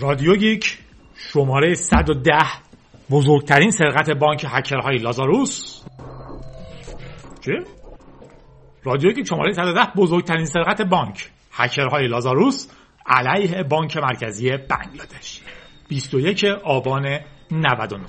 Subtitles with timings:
[0.00, 0.78] رادیو گیک
[1.14, 2.32] شماره 110
[3.10, 5.82] بزرگترین سرقت بانک هکرهای لازاروس.
[7.40, 7.52] چه؟
[8.84, 12.68] رادیو گیک شماره 110 بزرگترین سرقت بانک هکرهای لازاروس
[13.06, 15.40] علیه بانک مرکزی بنگلادش.
[15.88, 17.18] 21 آبان
[17.50, 18.04] 99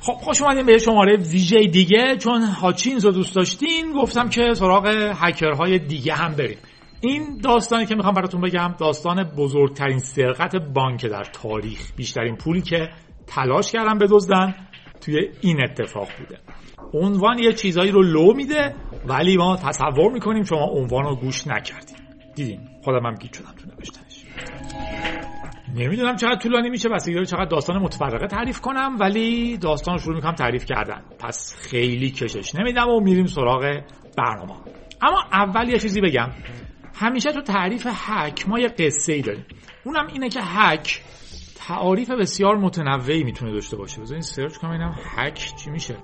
[0.00, 5.12] خب خوش اومدیم به شماره ویژه دیگه چون هاچینز رو دوست داشتین گفتم که سراغ
[5.16, 6.58] هکرهای دیگه هم بریم.
[7.04, 11.92] این داستانی که می‌خوام براتون بگم داستان بزرگترین سرقت بانک در تاریخ.
[11.96, 12.88] بیشترین پولی که
[13.26, 14.54] تلاش کردن بدزدن
[15.00, 16.38] توی این اتفاق بوده.
[16.94, 18.74] عنوان یه چیزایی رو لو میده
[19.06, 21.96] ولی ما تصور می‌کنیم شما عنوان رو گوش نکردیم.
[22.34, 24.24] دیدیم خودم هم گیت شدم تو نوشتنش.
[25.74, 30.64] نمی‌دونم چقدر طولانی میشه بس چقدر داستان متفرقه تعریف کنم ولی داستان شروع می‌کنم تعریف
[30.64, 31.02] کردن.
[31.18, 33.80] پس خیلی کشش نمیدم و میریم سراغ
[34.16, 34.54] برنامه.
[35.02, 36.28] اما اول یه چیزی بگم.
[37.02, 39.44] همیشه تو تعریف هک ما یه قصه ای داریم.
[39.84, 41.02] اونم اینه که هک
[41.56, 44.00] تعاریف بسیار متنوعی می‌تونه داشته باشه.
[44.00, 45.96] بذارین سرچ کنم اینم هک چی میشه.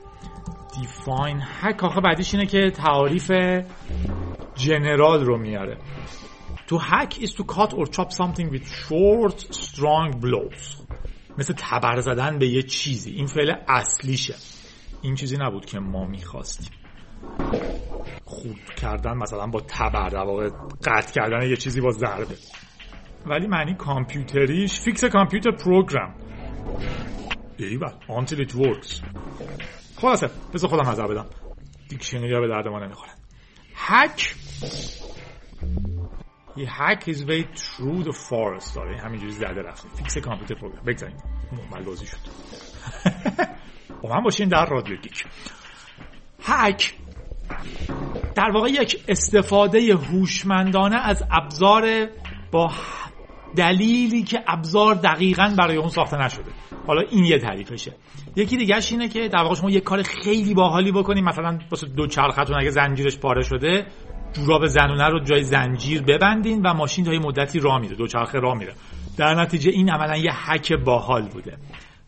[0.81, 3.31] دیفاین هک آخه بعدیش اینه که تعاریف
[4.55, 5.79] جنرال رو میاره.
[6.67, 10.83] تو هک is to cut or chop something with short strong blows.
[11.39, 13.11] مثل تبر زدن به یه چیزی.
[13.11, 14.35] این فعل اصلیشه.
[15.03, 16.78] این چیزی نبود که ما می‌خواستیم.
[18.25, 20.51] خرد کردن مثلا با تبر در واقع
[20.85, 22.37] قطع کردن یه چیزی با ضربه.
[23.27, 26.15] ولی معنی کامپیوتریش fix computer program.
[27.57, 29.03] ایول until it works
[29.97, 31.27] خلاصه بذار خودم نظر بدم.
[31.89, 33.13] دیکشنری ها به درد ما نمی‌خورن
[33.75, 34.35] hack
[36.59, 38.75] He hack his way through the forest.
[38.75, 39.89] داره همینجوری زده رفته.
[39.89, 40.85] fix computer program.
[40.85, 41.17] بگذاریم.
[41.53, 42.17] محمل بازی شد.
[44.03, 45.25] با من باشین در رادیو گیک.
[46.43, 46.95] هک
[48.35, 52.07] در واقع یک استفاده هوشمندانه از ابزار
[52.53, 52.71] با
[53.57, 56.51] دلیلی که ابزار دقیقا برای اون ساخته نشده.
[56.87, 57.93] حالا این یه تعریفشه.
[58.37, 61.25] یکی دیگهش اینه که در واقع شما یه کار خیلی باحالی بکنیم.
[61.25, 63.87] مثلا واسه دو چرختون اگه زنجیرش پاره شده
[64.33, 67.97] جوراب زنونه رو جای زنجیر ببندین و ماشین تا مدتی راه میره.
[67.97, 68.73] دوچرخه راه میره.
[69.17, 71.57] در نتیجه این عملا یه هک باحال بوده.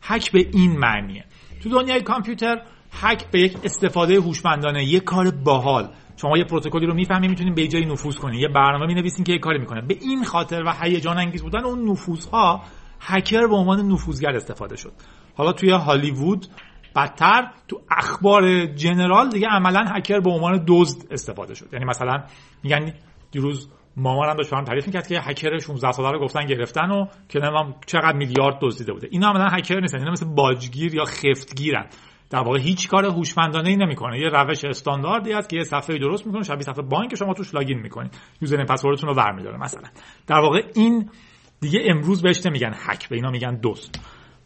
[0.03, 1.25] هک به این معنیه.
[1.63, 2.63] تو دنیای کامپیوتر
[2.93, 5.89] هک به یک استفاده هوشمندانه یه کار باحال.
[6.17, 9.39] شما یه پروتکلی رو می‌فهمید می‌تونید به جایی نفوذ کنید یه برنامه می‌نویسین که یه
[9.39, 9.81] کاری می‌کنه.
[9.81, 12.63] به این خاطر و هیجان انگیز بودن اون نفوذها
[13.01, 14.93] هکر به عنوان نفوذگر استفاده شد.
[15.35, 16.47] حالا توی هالیوود
[16.97, 21.69] بدتر تو اخبار جنرال دیگه عملا هکر به عنوان دزد استفاده شد.
[21.73, 22.23] یعنی مثلا
[22.63, 22.95] میگن
[23.31, 27.39] دیروز مامانم داشت برام تعریف می‌کرد که هکر 16 ساله رو گفتن گرفتن و که
[27.39, 29.09] نمی‌دونم چقدر میلیارد دزدیده بوده.
[29.11, 31.87] اینا عملا هکر نیستن اینا مثل باجگیر یا خفتگیرن.
[32.31, 34.21] در واقع هیچ کار هوشمندانه ای نمی‌کنه.
[34.21, 37.79] یه روش استانداردی است که یه صفحه درست می‌کنه شبیه صفحه بانک شما توش لاگین
[37.79, 38.19] می‌کنید.
[38.41, 39.89] یوزر پسوردتون رو برمیداره مثلا.
[40.27, 41.11] در واقع این
[41.61, 43.97] دیگه امروز بهش نمیگن هک به اینا میگن دزد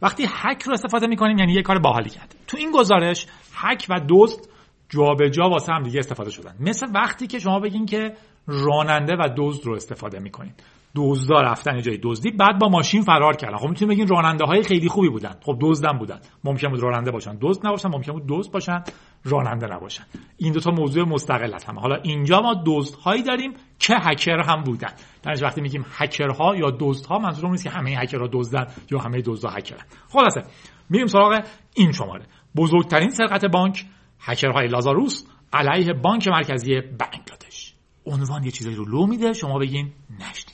[0.03, 2.35] وقتی هک رو استفاده می‌کنیم یعنی یه کار باحالی کرد.
[2.47, 4.41] تو این گزارش هک و دزد
[4.89, 6.55] جابجا واسه هم دیگه استفاده شدن.
[6.61, 8.13] مثل وقتی که شما بگین که
[8.47, 10.53] راننده و دزد رو استفاده می‌کنین
[10.97, 13.57] دزدا رفتن جای دزدی بعد با ماشین فرار کردن.
[13.57, 15.35] خب می‌تونیم بگین راننده های خیلی خوبی بودن.
[15.43, 16.21] خب دزدم بودن.
[16.45, 17.39] ممکن بود راننده باشن.
[17.41, 18.83] دزد نباشن ممکن بود دزد باشن.
[19.25, 20.05] راننده نباشن.
[20.37, 24.63] این دو تا موضوع مستقل هست حالا اینجا ما دزد هایی داریم که هکر هم
[24.63, 24.93] بودن.
[25.23, 29.51] در وقتی میگیم هکرها یا دزدها منظورم نیست که همه هکرها دزدن یا همه دزدها
[29.51, 29.85] هکرن.
[30.09, 30.43] خلاصه
[30.91, 31.45] میریم سراغ
[31.75, 32.27] این شماره.
[32.57, 33.85] بزرگترین سرقت بانک
[34.21, 37.75] هکرهای لازاروس علیه بانک مرکزی بنگلادش.
[38.07, 40.54] عنوان یه چیزایی رو لو میده شما بگین نشنید.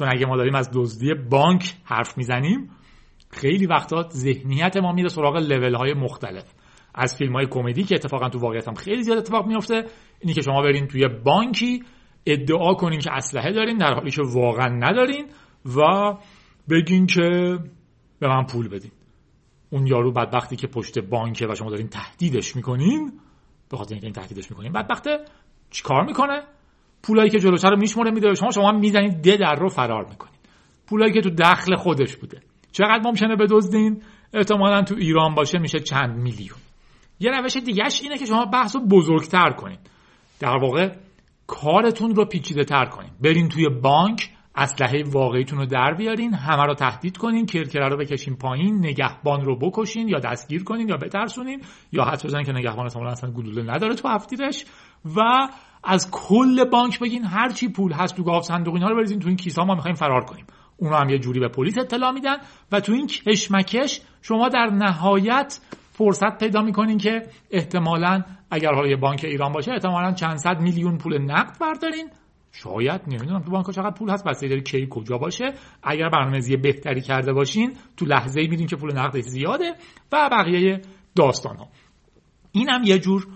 [0.00, 2.70] چون اگه ما داریم از دزدی بانک حرف می‌زنیم
[3.30, 6.54] خیلی وقتا ذهنیت ما میره سراغ لول های مختلف.
[6.94, 9.84] از فیلم های کمدی که اتفاقا تو واقعیت هم خیلی زیاد اتفاق میفته
[10.20, 11.82] اینی که شما برین توی بانکی
[12.26, 15.26] ادعا کنین که اسلحه دارین در حالی که واقعا ندارین
[15.76, 15.80] و
[16.70, 17.58] بگین که
[18.20, 18.92] به من پول بدین.
[19.70, 23.12] اون یارو بدبختی که پشت بانکه و شما دارین تهدیدش می‌کنین
[23.70, 25.18] به خاطر اینکه این تهدیدش می‌کنین بدبخته
[25.70, 26.42] چیکار می‌کنه؟
[27.02, 30.40] پولایی که جلوتر رو میشموره میده شما شما می‌زنید ده در رو فرار می‌کنید.
[30.88, 32.40] پولایی که تو دخل خودش بوده.
[32.72, 34.02] چقدر ممکنه بدزدین؟
[34.34, 36.58] احتمالا تو ایران باشه میشه چند میلیون.
[37.20, 39.78] یه روش دیگهش اینه که شما بحث رو بزرگتر کنید.
[40.40, 40.92] در واقع
[41.46, 43.12] کارتون رو پیچیده تر کنید.
[43.20, 48.36] برین توی بانک اسلحه واقعیتون رو در بیارین همه رو تهدید کنین کرکره رو بکشین
[48.36, 51.62] پایین نگهبان رو بکشین یا دستگیر کنین یا بترسونین
[51.92, 54.64] یا حد بزنین که نگهبان اصلا گلوله نداره تو هفتیرش
[55.16, 55.20] و
[55.84, 59.28] از کل بانک بگین هر چی پول هست تو گاف صندوق اینها رو بریزین تو
[59.28, 60.46] این کیسه ما می‌خوایم فرار کنیم.
[60.76, 62.36] اونا هم یه جوری به پلیس اطلاع میدن
[62.72, 65.60] و تو این کشمکش شما در نهایت
[65.92, 70.98] فرصت پیدا می‌کنین که احتمالا اگر حالا یه بانک ایران باشه احتمالا چند صد میلیون
[70.98, 72.10] پول نقد بردارین.
[72.52, 75.54] شاید نمی‌دونم تو بانک چقدر پول هست بسته داری کی کجا باشه.
[75.82, 79.74] اگر برنامه‌ریزی بهتری کرده باشین تو لحظه ای که پول نقدش زیاده
[80.12, 80.80] و بقیه
[81.16, 81.68] داستان ها
[82.52, 83.26] این هم یه جور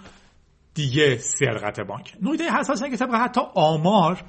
[0.75, 2.17] دیگه سرقت بانک.
[2.23, 4.25] نکته حساس که طبق حتی آمار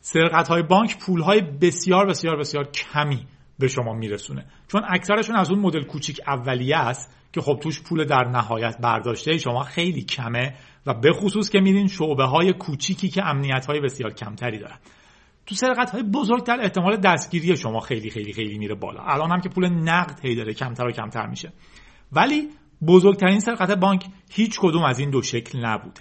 [0.00, 3.26] سرقت های بانک پول های بسیار بسیار بسیار کمی
[3.58, 4.46] به شما میرسونه.
[4.68, 9.38] چون اکثرشون از اون مدل کوچیک اولیه است که خب توش پول در نهایت برداشته
[9.38, 10.54] شما خیلی کمه
[10.86, 14.78] و به خصوص که میدین شعبه های کوچیکی که امنیت های بسیار کمتری دارن.
[15.46, 19.02] تو سرقت های بزرگتر احتمال دستگیری شما خیلی خیلی خیلی میره بالا.
[19.02, 21.52] الان هم که پول نقد هی داره کمتر و کمتر میشه.
[22.12, 22.48] ولی
[22.86, 26.00] بزرگترین سرقت بانک هیچ کدوم از این دو شکل نبوده.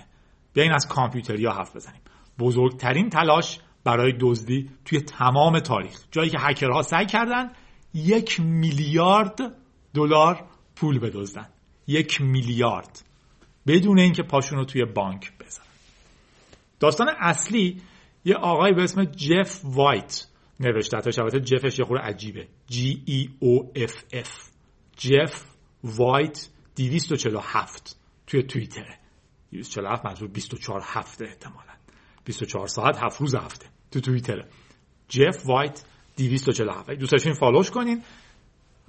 [0.54, 2.02] بیاین از کامپیوتریا حرف بزنیم.
[2.40, 6.04] بزرگترین تلاش برای دزدی توی تمام تاریخ.
[6.12, 7.52] جایی که هکرها سعی کردن
[7.94, 9.40] یک میلیارد
[9.94, 10.44] دلار
[10.76, 11.48] پول بدزدن.
[11.88, 13.04] یک میلیارد.
[13.68, 15.66] بدون اینکه پاشون رو توی بانک بزنن
[16.80, 17.82] داستان اصلی
[18.26, 20.28] یه آقای به اسم جف وایت
[20.60, 21.02] نوشته.
[21.02, 22.48] تا البته جفش یه خورده عجیبه.
[22.72, 22.76] G
[23.08, 24.30] E O F F.
[24.98, 25.44] جف
[25.84, 28.98] وایت 247 توی توییتره
[29.52, 31.74] 247 منظور 24 هفته احتمالا.
[32.26, 34.46] 24 ساعت هفت روز هفته تو توییتره
[35.10, 35.84] جف وایت
[36.18, 38.04] 247 دوست داشتین فالوش کنین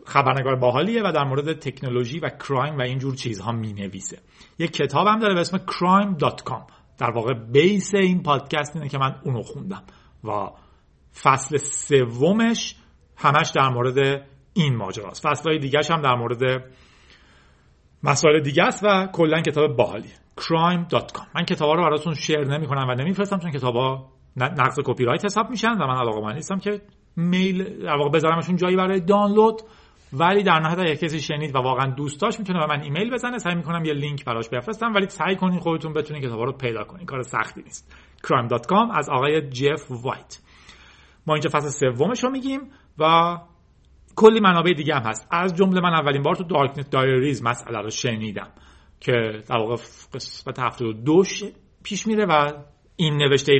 [0.07, 4.19] خبرنگار باحالیه و در مورد تکنولوژی و کرایم و اینجور چیزها می نویسه
[4.59, 9.21] یک کتاب هم داره به اسم crime.com در واقع بیس این پادکست اینه که من
[9.25, 9.83] اونو خوندم
[10.25, 10.51] و
[11.23, 12.77] فصل سومش
[13.17, 15.29] همش در مورد این ماجراست.
[15.29, 16.65] فصلهای دیگهش هم در مورد
[18.05, 22.89] مسائل دیگه است و کلا کتاب باحالیه crime.com من کتابا رو براتون شیر نمی کنم
[22.89, 24.07] و نمیفرستم چون کتابا
[24.37, 26.81] نقض کپی رایت حساب میشن و من علاقه‌مند نیستم که
[27.17, 29.63] میل واقع بذارمشون جایی برای دانلود
[30.13, 33.39] ولی در نهایت اگه کسی شنید و واقعا دوست داشت می‌تونه به من ایمیل بزنه.
[33.39, 34.95] سعی می‌کنم یه لینک براش بفرستم.
[34.95, 37.07] ولی سعی کنین خودتون بتونین کتابا رو پیدا کنین.
[37.07, 37.97] کار سختی نیست.
[38.27, 40.39] crime.com از آقای جف وایت.
[41.27, 42.61] ما اینجا فصل سومش رو میگیم
[42.99, 43.37] و
[44.17, 45.29] کلی منابع دیگه هم هست.
[45.31, 48.49] از جمله من اولین بار تو Darknet Diaries مسئله رو شنیدم
[49.01, 49.13] که
[49.49, 49.77] در واقع
[50.15, 51.23] قسمت 72
[51.83, 52.53] پیش میره و
[52.97, 53.53] این نوشته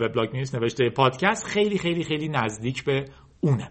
[0.00, 3.04] وبلاگ نیست نوشته پادکست خیلی خیلی خیلی نزدیک به
[3.40, 3.70] اونه.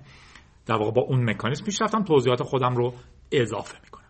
[0.65, 2.93] در واقع با اون مکانیزم پیش رفتم توضیحات خودم رو
[3.31, 4.09] اضافه می‌کنم.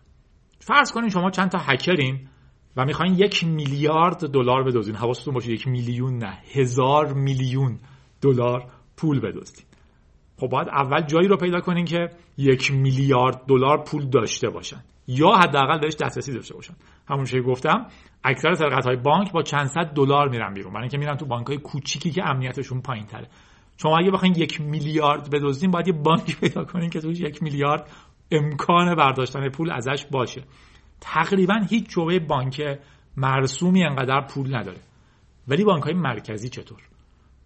[0.58, 2.28] فرض کنین شما چند تا هکرین
[2.76, 4.96] و می‌خواین یک میلیارد دلار بدزدین.
[4.96, 7.78] حواستون باشه یک میلیون نه هزار میلیون
[8.22, 8.64] دلار
[8.96, 9.66] پول بدزدین.
[10.40, 15.30] خب باید اول جایی رو پیدا کنین که یک میلیارد دلار پول داشته باشن یا
[15.30, 16.74] حداقل بهش دسترسی داشته باشن.
[17.08, 17.86] همون چیزی گفتم
[18.24, 20.72] اکثر سرقت های بانک با چند صد دلار میرن بیرون.
[20.72, 23.28] برای اینکه میرن تو بانک های کوچیکی که امنیتشون پایین تره
[23.76, 27.90] شما اگه بخواین یک میلیارد بدزدین باید یه بانک پیدا کنین که توش یک میلیارد
[28.30, 30.42] امکان برداشتن پول ازش باشه.
[31.00, 32.62] تقریبا هیچ شعبه بانک
[33.16, 34.78] مرسومی انقدر پول نداره.
[35.48, 36.89] ولی بانک های مرکزی چطور؟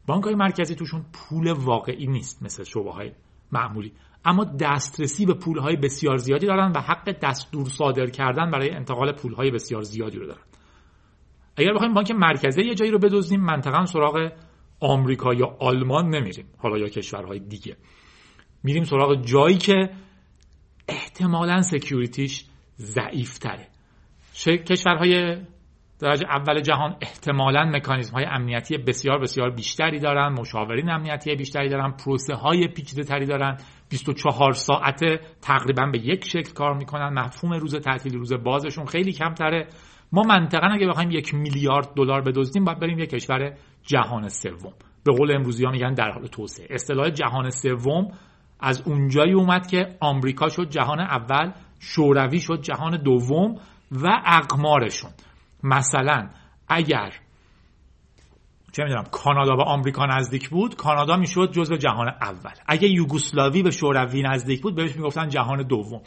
[0.06, 3.12] بانک های مرکزی توشون پول واقعی نیست مثل شعبه های
[3.52, 3.92] معمولی.
[4.24, 9.12] اما دسترسی به پول های بسیار زیادی دارن و حق دستور صادر کردن برای انتقال
[9.12, 10.42] پول های بسیار زیادی رو دارن.
[11.56, 14.32] اگر بخوایم بانک مرکزی یه جایی رو بدزدیم منطقا سراغ
[14.80, 16.46] آمریکا یا آلمان نمیریم.
[16.58, 17.76] حالا یا کشورهای دیگه.
[18.62, 19.90] میریم سراغ جایی که
[20.88, 22.44] احتمالا سکیوریتیش
[22.78, 23.68] ضعیف تره
[24.44, 25.36] کشورهای
[26.04, 31.90] درجه اول جهان احتمالا مکانیزم های امنیتی بسیار بسیار بیشتری دارن مشاورین امنیتی بیشتری دارن
[31.90, 33.56] پروسه های پیچیده تری دارن
[33.88, 35.00] 24 ساعت
[35.42, 37.08] تقریبا به یک شکل کار می‌کنن.
[37.08, 39.66] مفهوم روز تعطیل روز بازشون خیلی کمتره.
[40.12, 44.72] ما منطقا اگه بخوایم یک میلیارد دلار بدزدیم باید بریم یک کشور جهان سوم.
[45.04, 46.66] به قول امروزی ها میگن در حال توسعه.
[46.70, 48.08] اصطلاح جهان سوم
[48.60, 53.54] از اونجایی اومد که آمریکا شد جهان اول شوروی شد جهان دوم
[53.92, 55.10] و اقمارشون.
[55.64, 56.30] مثلا
[56.68, 57.12] اگر
[58.72, 62.50] چه می‌دونم کانادا و آمریکا نزدیک بود کانادا می‌شد جزو جهان اول.
[62.66, 66.02] اگه یوگسلاوی به شوروی نزدیک بود بهش می‌گفتن جهان دوم.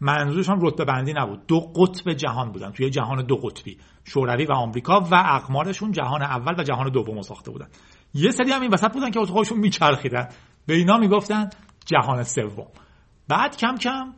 [0.00, 1.46] منظورشون رتبه بندی نبود.
[1.46, 6.54] دو قطب جهان بودن توی جهان دو قطبی شوروی و آمریکا و اقمارشون جهان اول
[6.60, 7.68] و جهان دوم ساخته بودن.
[8.14, 10.28] یه سری هم این وسط بودن که خودشون میچرخیدن.
[10.66, 11.50] به اینا می‌گفتن
[11.86, 12.66] جهان سوم.
[13.28, 14.12] بعد کم کم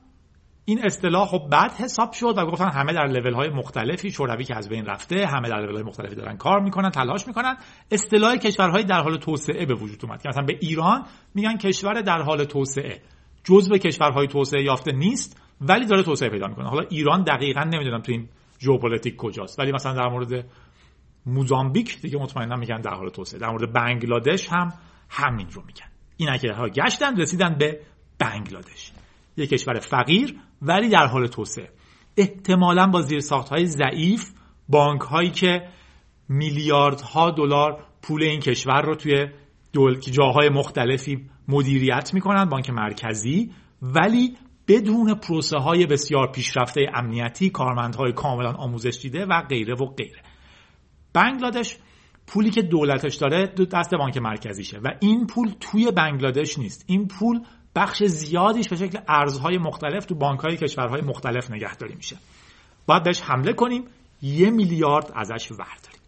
[0.64, 4.56] این اصطلاح خب بد حساب شد و گفتن همه در لول های مختلفی شوروی که
[4.56, 7.56] از بین رفته همه در لول های مختلفی دارن کار می‌کنن تلاش می‌کنن.
[7.90, 12.22] اصطلاح کشورهای در حال توسعه به وجود اومد که مثلا به ایران میگن کشور در
[12.22, 13.02] حال توسعه.
[13.44, 16.68] جزء کشورهای توسعه یافته نیست ولی داره توسعه پیدا می‌کنه.
[16.68, 18.28] حالا ایران دقیقا نمی‌دونم تو این
[18.60, 20.44] ژئوپلیتیک کجاست ولی مثلا در مورد
[21.26, 23.40] موزامبیک دیگه مطمئنا میگن در حال توسعه.
[23.40, 24.72] در مورد بنگلادش هم
[25.10, 25.86] همین رو میگن.
[26.16, 27.80] این ها گشتن رسیدن به
[28.18, 28.92] بنگلادش.
[29.36, 31.70] یک کشور فقیر ولی در حال توسعه.
[32.16, 34.30] احتمالا با زیر های ضعیف
[34.68, 35.68] بانک هایی که
[36.28, 39.26] میلیاردها دلار پول این کشور رو توی
[39.72, 40.00] دول...
[40.00, 43.52] جاهای مختلفی مدیریت می‌کنن بانک مرکزی
[43.82, 44.36] ولی
[44.68, 50.22] بدون پروسه های بسیار پیشرفته امنیتی کارمندهای کاملا آموزش دیده و غیره و غیره.
[51.12, 51.78] بنگلادش
[52.26, 56.84] پولی که دولتش داره دست بانک مرکزیشه و این پول توی بنگلادش نیست.
[56.86, 57.40] این پول
[57.74, 62.16] بخش زیادیش به شکل ارزهای مختلف تو بانک های کشورهای مختلف نگهداری میشه.
[62.86, 63.84] باید بهش حمله کنیم
[64.22, 66.00] یه میلیارد ازش ورداریم.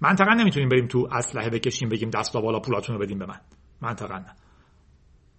[0.00, 3.40] منطقا نمی‌تونیم بریم تو اسلحه بکشیم بگیم دست بالا پولاتون رو بدیم به من.
[3.80, 4.34] منطقا نه.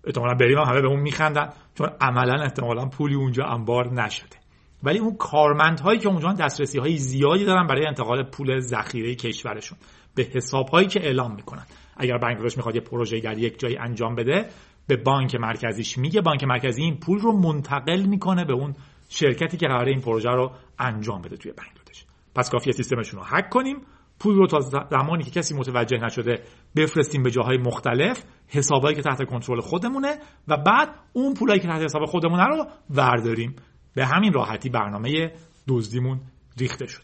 [0.03, 4.38] احتمالا بریم همه به اون میخندن چون عملا احتمالا پولی اونجا انبار نشده.
[4.84, 9.77] ولی اون کارمندهایی که اونجا دسترسی های زیادی دارن برای انتقال پول ذخیره کشورشون.
[10.15, 11.65] به حساب هایی که اعلام می‌کنن.
[11.98, 14.50] اگر بنگلادش می‌خواد یه پروژه در یک جایی انجام بده
[14.88, 16.22] به بانک مرکزیش میگه.
[16.22, 18.75] بانک مرکزی این پول رو منتقل می‌کنه به اون
[19.10, 22.06] شرکتی که قراره این پروژه رو انجام بده توی بنگلادش.
[22.36, 23.82] پس کافیه سیستمشون رو هک کنیم.
[24.20, 24.60] پول رو تا
[24.91, 26.44] زمانی که کسی متوجه نشده
[26.75, 30.15] بفرستیم به جاهای مختلف حسابایی که تحت کنترل خودمونه
[30.48, 33.56] و بعد اون پولایی که تحت حساب خودمونه رو ورداریم.
[33.96, 35.32] به همین راحتی برنامه
[35.67, 36.20] دزدیمون
[36.58, 37.03] ریخته شد.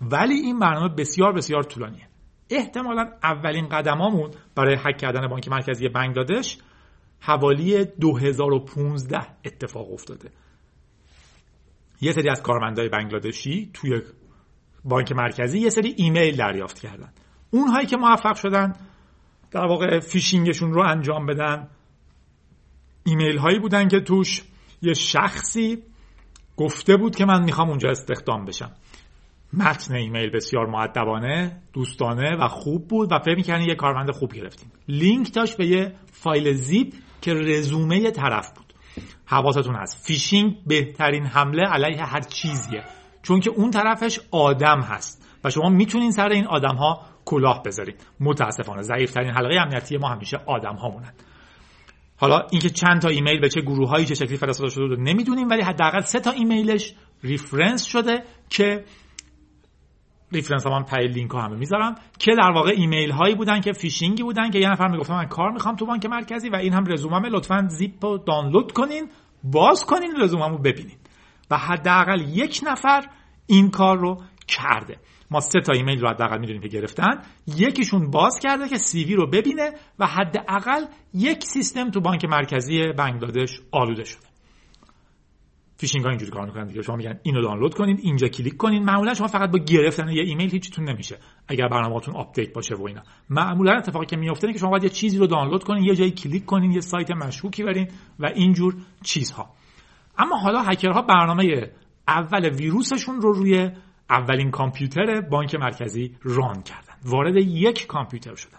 [0.00, 2.08] ولی این برنامه بسیار بسیار طولانیه.
[2.50, 6.58] احتمالا اولین قدمامون برای حک کردن بانک مرکزی بنگلادش
[7.26, 10.30] حوالی 2015 اتفاق افتاده.
[12.00, 14.02] یه سری از کارمندای بنگلادشی توی
[14.84, 17.12] بانک مرکزی یه سری ایمیل دریافت کردن.
[17.50, 18.72] اونهایی که موفق شدن
[19.50, 21.68] در واقع فیشینگشون رو انجام بدن.
[23.04, 24.42] ایمیل هایی بودن که توش
[24.82, 25.82] یه شخصی
[26.56, 28.72] گفته بود که من می‌خوام اونجا استخدام بشم.
[29.52, 34.72] متن ایمیل بسیار مؤدبانه دوستانه و خوب بود و فکر می‌کنی یه کارمند خوب گرفتیم.
[34.88, 38.74] لینک داشت به یه فایل زیپ که رزومه طرف بود.
[39.26, 40.06] حواستون هست.
[40.06, 42.84] فیشینگ بهترین حمله علیه هر چیزیه.
[43.22, 45.28] چون که اون طرفش آدم هست.
[45.44, 50.36] و شما می‌تونین سر این آدم ها کلاه بذارید متاسفانه ضعیفترین حلقه امنیتی ما همیشه
[50.46, 51.12] آدم هامونن
[52.16, 55.48] حالا اینکه چند تا ایمیل به چه گروه هایی چه شکلی فرستاده شده رو نمی‌دونیم
[55.48, 58.84] ولی حداقل سه تا ایمیلش reference شده که
[60.34, 63.72] reference ها من پای لینک ها همه می‌ذارم که در واقع ایمیل هایی بودن که
[63.72, 66.84] فیشینگی بودن که یه نفر می‌گفت من کار می‌خوام تو بانک مرکزی و این هم
[66.86, 69.08] رزوممه لطفا زیپ رو دانلود کنین
[69.44, 70.96] باز کنین رزوممو ببینین.
[71.50, 73.04] و حداقل یک نفر
[73.46, 74.96] این کار رو کرده.
[75.30, 77.22] ما سه تا ایمیل رو حداقل می‌دونیم که گرفتن.
[77.46, 83.60] یکیشون باز کرده که CV رو ببینه و حداقل یک سیستم تو بانک مرکزی بنگلادش
[83.72, 84.33] آلوده شده.
[85.76, 86.82] فیشینگ ها اینجوری کار می‌کنن دیگه.
[86.82, 88.84] شما میگن اینو دانلود کنین اینجا کلیک کنین.
[88.84, 91.18] معمولا شما فقط با گرفتن یه ایمیل هیچیتون نمیشه.
[91.48, 93.02] اگر برنامه‌تون آپدیت باشه و اینا.
[93.30, 96.44] معمولا اتفاقی که میفته که شما باید یه چیزی رو دانلود کنین یه جایی کلیک
[96.44, 97.88] کنین یه سایت مشکوکی برین
[98.18, 99.50] و اینجور چیزها.
[100.18, 101.70] اما حالا هکرها برنامه
[102.08, 103.70] اول ویروسشون رو روی
[104.10, 106.94] اولین کامپیوتر بانک مرکزی run کردن.
[107.04, 108.58] وارد یک کامپیوتر شدن.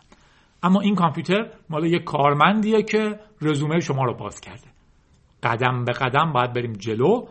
[0.64, 4.75] اما این کامپیوتر مال یک کارمندیه که رزومه شما رو باز کرده.
[5.46, 7.28] قدم به قدم باید بریم جلو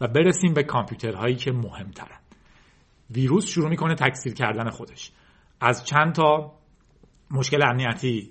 [0.00, 2.18] و برسیم به کامپیوترهایی که مهمترن.
[3.10, 5.12] ویروس شروع می‌کنه تکثیر کردن خودش.
[5.60, 6.52] از چند تا
[7.30, 8.30] مشکل امنیتی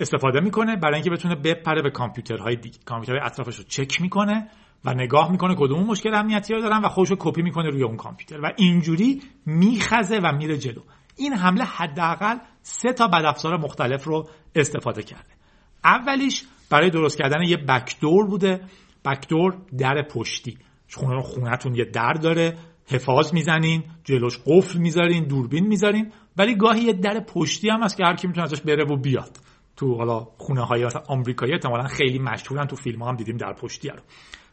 [0.00, 2.78] استفاده می‌کنه برای اینکه بتونه بپره به کامپیوترهای دیگه.
[2.84, 4.48] کامپیوترهای اطرافش رو چک می‌کنه
[4.84, 7.96] و نگاه می‌کنه کدوم مشکل امنیتی رو دارن و خودش رو کپی می‌کنه روی اون
[7.96, 10.80] کامپیوتر و اینجوری میخزه و میره جلو.
[11.16, 15.30] این حمله حداقل سه تا بدافزار مختلف رو استفاده کرده.
[15.84, 18.60] اولیش برای درست کردن یه بکدور بوده.
[19.04, 20.58] بکدور در پشتی.
[20.94, 22.56] خونه خونتون یه در داره.
[22.86, 23.84] حفاظ می‌زنین.
[24.04, 25.24] جلوش قفل می‌ذارین.
[25.24, 26.12] دوربین می‌ذارین.
[26.36, 29.36] ولی گاهی یه در پشتی هم هست که هر کی می‌تونه ازش بره و بیاد.
[29.76, 32.66] تو حالا خونه های مثلا آمریکایی احتمالاً خیلی مشهورن.
[32.66, 34.00] تو فیلم ها هم دیدیم در پشتی رو.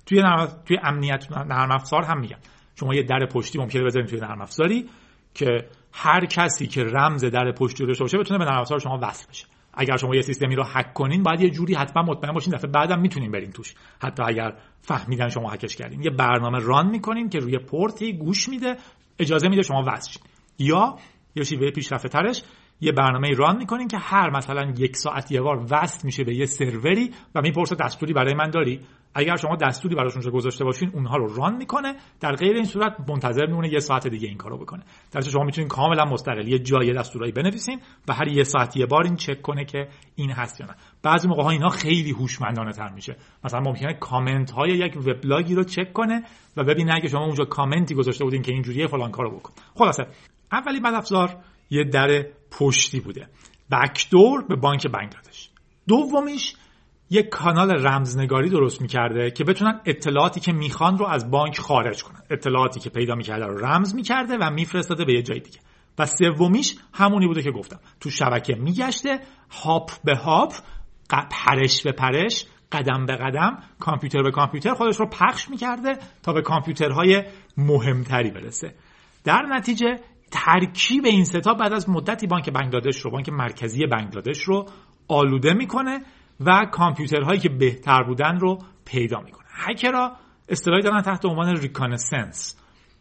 [0.05, 2.39] توی نرم توی امنیت نرم افزار هم میگن.
[2.75, 4.89] شما یه در پشتی ممکنه بذارین توی نرم افزاری
[5.33, 8.99] که هر کسی که رمز در پشتی رو داشته باشه بتونه به نرم افزار شما
[9.01, 9.45] وصل بشه.
[9.73, 12.99] اگر شما یه سیستمی رو هک کنین باید یه جوری حتما مطمئن باشین دفعه بعدم
[12.99, 13.73] می‌تونین برین توش.
[14.01, 16.03] حتی اگر فهمیدن شما هکش کردین.
[16.03, 18.77] یه برنامه ران می‌کنین که روی پورتی گوش میده
[19.19, 20.19] اجازه میده شما وصل
[20.59, 20.97] یا
[21.35, 22.43] یه شیوه پیشرفته ترش
[22.81, 26.45] یه برنامه ران می‌کنین که هر مثلا یک ساعت یه بار وصل میشه به یه
[26.45, 28.79] سروری و می‌پرسه دستوری برای من داری.
[29.15, 31.95] اگر شما دستوری براشون گذاشته باشین اونها رو ران می‌کنه.
[32.19, 34.83] در غیر این صورت منتظر میمونه یه ساعت دیگه این کارو بکنه.
[35.11, 39.03] در شما می‌تونین کاملا مستقل یه جای دستورایی بنویسین و هر یه ساعت یه بار
[39.03, 40.75] این چک کنه که این هست یا نه.
[41.03, 43.15] بعضی موقع ها اینا خیلی هوشمندانه تر میشه.
[43.43, 46.23] مثلا ممکنه کامنت های یک وبلاگی رو چک کنه
[46.57, 49.53] و ببینه اگه شما اونجا کامنتی گذاشته بودین که اینجوریه فلان کارو بکن.
[49.75, 50.07] خلاصه
[50.53, 51.37] اولی بد افزار
[51.69, 53.27] یه در پشتی بوده.
[53.71, 55.49] بکدور به بانک بنگلادش
[55.87, 56.55] دومیش
[57.09, 62.21] یک کانال رمزنگاری درست می‌کرده که بتونن اطلاعاتی که می‌خوان رو از بانک خارج کنن.
[62.29, 65.59] اطلاعاتی که پیدا می‌کرده رو رمز می‌کرده و میفرستاده به یه جای دیگه.
[65.99, 67.79] و سومیش همونی بوده که گفتم.
[67.99, 69.19] تو شبکه میگشته
[69.49, 70.53] هاپ به هاپ
[71.31, 76.41] پرش به پرش قدم به قدم کامپیوتر به کامپیوتر خودش رو پخش می‌کرده تا به
[76.41, 77.23] کامپیوترهای
[77.57, 78.75] مهمتری برسه.
[79.23, 79.99] در نتیجه
[80.33, 84.65] ترکیب این ستا بعد از مدتی بانک بنگلادش رو بانک مرکزی بنگلادش رو
[85.07, 85.99] آلوده می‌کنه
[86.39, 89.47] و کامپیوترهایی که بهتر بودن رو پیدا می‌کنه.
[89.49, 90.11] هکرها
[90.49, 92.57] اصطلاحی دارن تحت عنوان reconnaissance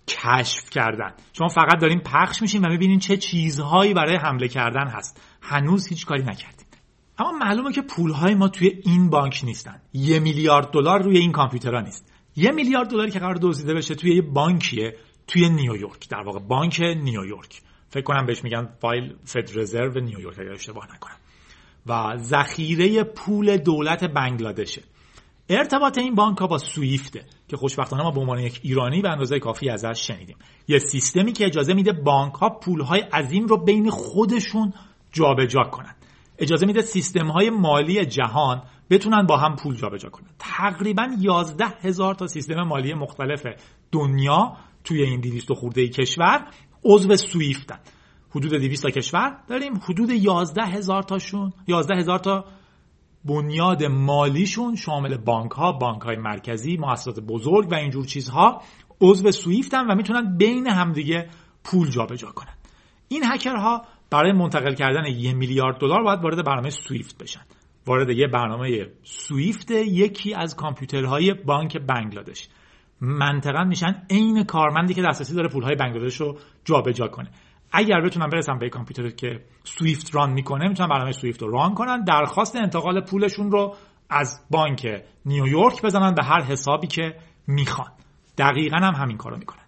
[0.09, 1.13] کشف کردن.
[1.33, 5.23] شما فقط دارین پخش میشین و می‌بینین چه چیزهایی برای حمله کردن هست.
[5.43, 6.67] هنوز هیچ کاری نکردیم
[7.19, 9.83] اما معلومه که پولهای ما توی این بانک نیستن.
[9.93, 12.13] یه میلیارد دلار روی این کامپیوترها نیست.
[12.37, 14.97] یه میلیارد دلاری که قرار دزدیده بشه توی یه بانکیه.
[15.27, 20.53] توی نیویورک در واقع بانک نیویورک فکر کنم بهش میگن فایل فد رزرو نیویورک اگر
[20.53, 21.17] اشتباه نکنم.
[21.87, 24.83] و ذخیره پول دولت بنگلادشه.
[25.49, 29.39] ارتباط این بانک ها با سویفته که خوشبختانه ما به عنوان یک ایرانی به اندازه
[29.39, 30.37] کافی ازش شنیدیم.
[30.69, 34.73] یه سیستمی که اجازه میده بانک ها پول های عظیم رو بین خودشون
[35.13, 35.95] جابجا کنن.
[36.39, 40.31] اجازه میده سیستم های مالی جهان بتونن با هم پول جابجا کنن.
[40.39, 43.47] تقریبا 11 هزار تا سیستم مالی مختلف
[43.93, 46.47] دنیا توی این 200 خورده کشور
[46.85, 47.79] عضو سویفتن
[48.31, 49.73] حدود 200 تا کشور داریم.
[49.77, 52.45] حدود 11 هزار تاشون 11 هزار تا
[53.25, 58.63] بنیاد مالیشون شامل بانک ها بانک های مرکزی مؤسسات بزرگ و اینجور چیزها
[59.01, 61.29] عضو سویفتن و می‌تونن بین همدیگه
[61.65, 62.55] پول جابجا کنن.
[63.09, 67.41] این هکرها برای منتقل کردن یه میلیارد دلار باید وارد برنامه سویفت بشن.
[67.87, 72.49] وارد یه برنامه سویفت یکی از کامپیوترهای بانک بنگلادش.
[73.05, 77.31] منطقا میشن عین کارمندی که دسترسی داره پولهای بنگلادش رو جابجا کنه.
[77.73, 82.05] اگر بتونن برسن به کامپیوتر که سویفت ران می‌کنه می‌تونن برنامه سویفت رو ران کنن.
[82.05, 83.75] درخواست انتقال پولشون رو
[84.11, 84.87] از بانک
[85.27, 87.17] نیویورک بزنن به هر حسابی که
[87.47, 87.91] می‌خوان.
[88.39, 89.65] دقیقا هم همین کارو می‌کنن.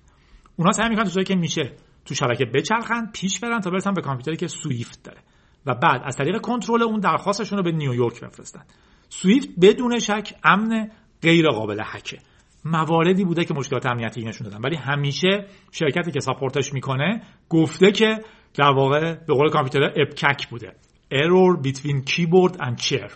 [0.56, 1.72] اونا سعی می‌کنن تو که میشه
[2.04, 5.20] تو شبکه بچرخن پیش برن تا برسن به کامپیوتری که سویفت داره.
[5.66, 8.62] و بعد از طریق کنترل اون درخواستشون رو به نیویورک بفرستن.
[9.08, 10.90] سویفت بدون شک امن
[11.22, 12.18] غیر قابل هکه
[12.64, 14.60] مواردی بوده که مشکلات امنیتی نشون دادن.
[14.64, 18.18] ولی همیشه شرکتی که support ش می‌کنه گفته که
[18.54, 20.72] در واقع به قول کامپیوتریا PEBKAC بوده.
[21.14, 23.12] Error between keyboard and chair.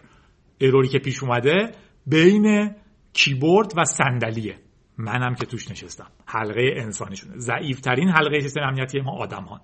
[0.60, 1.72] error ی که پیش اومده
[2.06, 2.74] بین
[3.12, 4.56] کیبورد و صندلیه.
[4.98, 6.06] منم که توش نشستم.
[6.26, 7.38] حلقه انسانیشونه.
[7.38, 9.60] ضعیفترین حلقه سیستم امنیتی ما آدم ها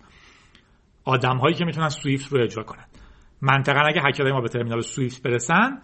[1.04, 2.84] آدم هایی که می‌تونن سویفت رو اجرا کنن.
[3.40, 5.82] منطقا اگه هکرهای ما به ترمینال سویفت برسن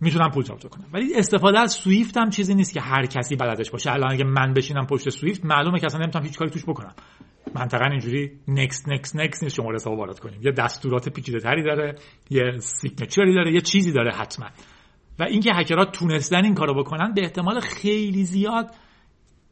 [0.00, 0.86] می‌تونم پول جابجا کنم.
[0.92, 3.92] ولی استفاده از سویفت هم چیزی نیست که هر کسی بلدش باشه.
[3.92, 6.94] الان اگه من بشینم پشت سویفت معلومه که اصلا نمی‌تونم هیچ کاری توش بکنم.
[7.54, 10.40] منطقا اینجوری next next next نیست شماره حساب وارد کنیم.
[10.42, 11.94] یه دستورات پیچیده تری داره
[12.30, 14.46] یه signature ی داره یه چیزی داره حتما.
[15.18, 18.74] و اینکه هکرها تونستن این کارو بکنن به احتمال خیلی زیاد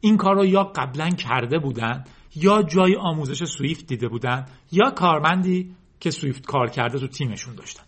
[0.01, 2.03] این کار رو یا قبلا کرده بودن
[2.35, 7.83] یا جای آموزش سویفت دیده بودن یا کارمندی که سویفت کار کرده تو تیمشون داشتن.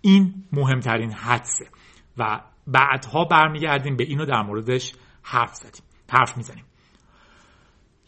[0.00, 1.66] این مهمترین حدسه.
[2.18, 6.64] و بعدها برمیگردیم به اینو در موردش حرف زدیم حرف می‌زنیم.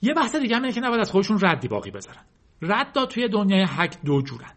[0.02, 2.22] یه بحث دیگه هم اینه که نباید از خودشون ردی باقی بذارن.
[2.62, 4.52] رد توی دنیای هک دو جورن.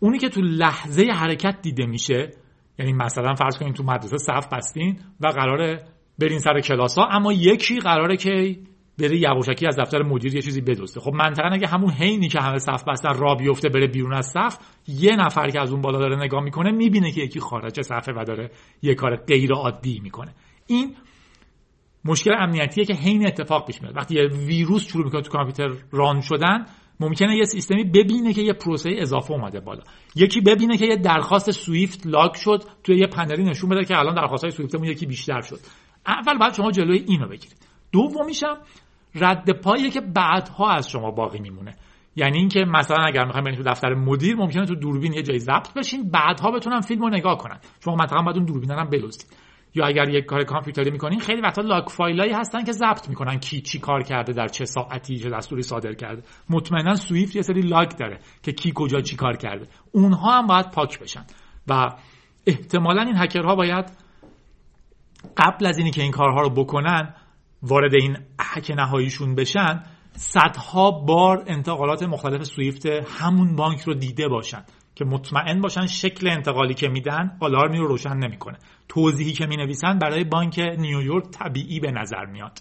[0.00, 2.30] اونی که تو لحظه حرکت دیده میشه
[2.78, 5.84] یعنی مثلا فرض کنید تو مدرسه صف بستین و قراره
[6.18, 8.58] برین سر کلاس ها اما یکی قراره که
[8.98, 12.58] بره یواشکی از دفتر مدیر یه چیزی بدوسته خب منطقا اگه همون حینی که همه
[12.58, 16.16] صف بستن را بیفته بره بیرون از صف یه نفر که از اون بالا داره
[16.16, 18.50] نگاه می‌کنه می‌بینه که یکی خارج صفه و داره
[18.82, 20.34] یه کار غیر عادی می‌کنه.
[20.66, 20.96] این
[22.04, 23.96] مشکل امنیتیه که حین اتفاق پیش میاد.
[23.96, 26.66] وقتی یه ویروس شروع می‌کنه تو کامپیوتر ران شدن
[27.00, 29.82] ممکنه یه سیستمی ببینه که یه پروسه اضافه اومده بالا.
[30.16, 34.14] یکی ببینه که یه درخواست سویفت لاگ شد توی یه پنلی نشون بده که الان
[34.14, 35.58] درخواست های سویفتمون یکی بیشتر شد.
[36.06, 37.71] اول بعد شما جلوی اینو بگیرید.
[37.92, 38.56] دومیشم
[39.14, 41.74] رد پاییه که بعدها از شما باقی میمونه.
[42.16, 45.74] یعنی اینکه مثلا اگر می‌خوایم برید تو دفتر مدیر ممکنه تو دوربین یه جایی ضبط
[45.76, 47.58] بشین بعدها بتونن فیلم نگاه کنن.
[47.84, 49.26] شما منطقا باید اون دوربین هم بلوزید.
[49.74, 53.60] یا اگر یک کار کامپیوتری می‌کنین خیلی وقتا لاگ فایلایی هستن که ضبط می‌کنن کی
[53.60, 56.22] چی کار کرده در چه ساعتی چه دستوری صادر کرده.
[56.50, 59.66] مطمئنا سویفت یه سری لاگ داره که کی کجا چی کار کرده.
[59.92, 61.24] اونها هم باید پاک بشن.
[61.68, 61.88] و
[62.46, 63.84] احتمالا این هکرها باید
[65.36, 67.14] قبل از اینی که این کارها رو بکنن
[67.62, 68.16] وارد این
[68.54, 69.82] حک نهاییشون بشن
[70.16, 76.74] صدها بار انتقالات مختلف سویفت همون بانک رو دیده باشن که مطمئن باشن شکل انتقالی
[76.74, 78.58] که میدن آلارمی رو روشن نمی‌کنه.
[78.88, 82.58] توضیحی که می نویسن برای بانک نیویورک طبیعی به نظر میاد.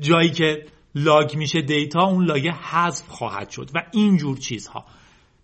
[0.00, 4.84] جایی که لاگ میشه دیتا اون لاگ حذف خواهد شد و اینجور چیزها.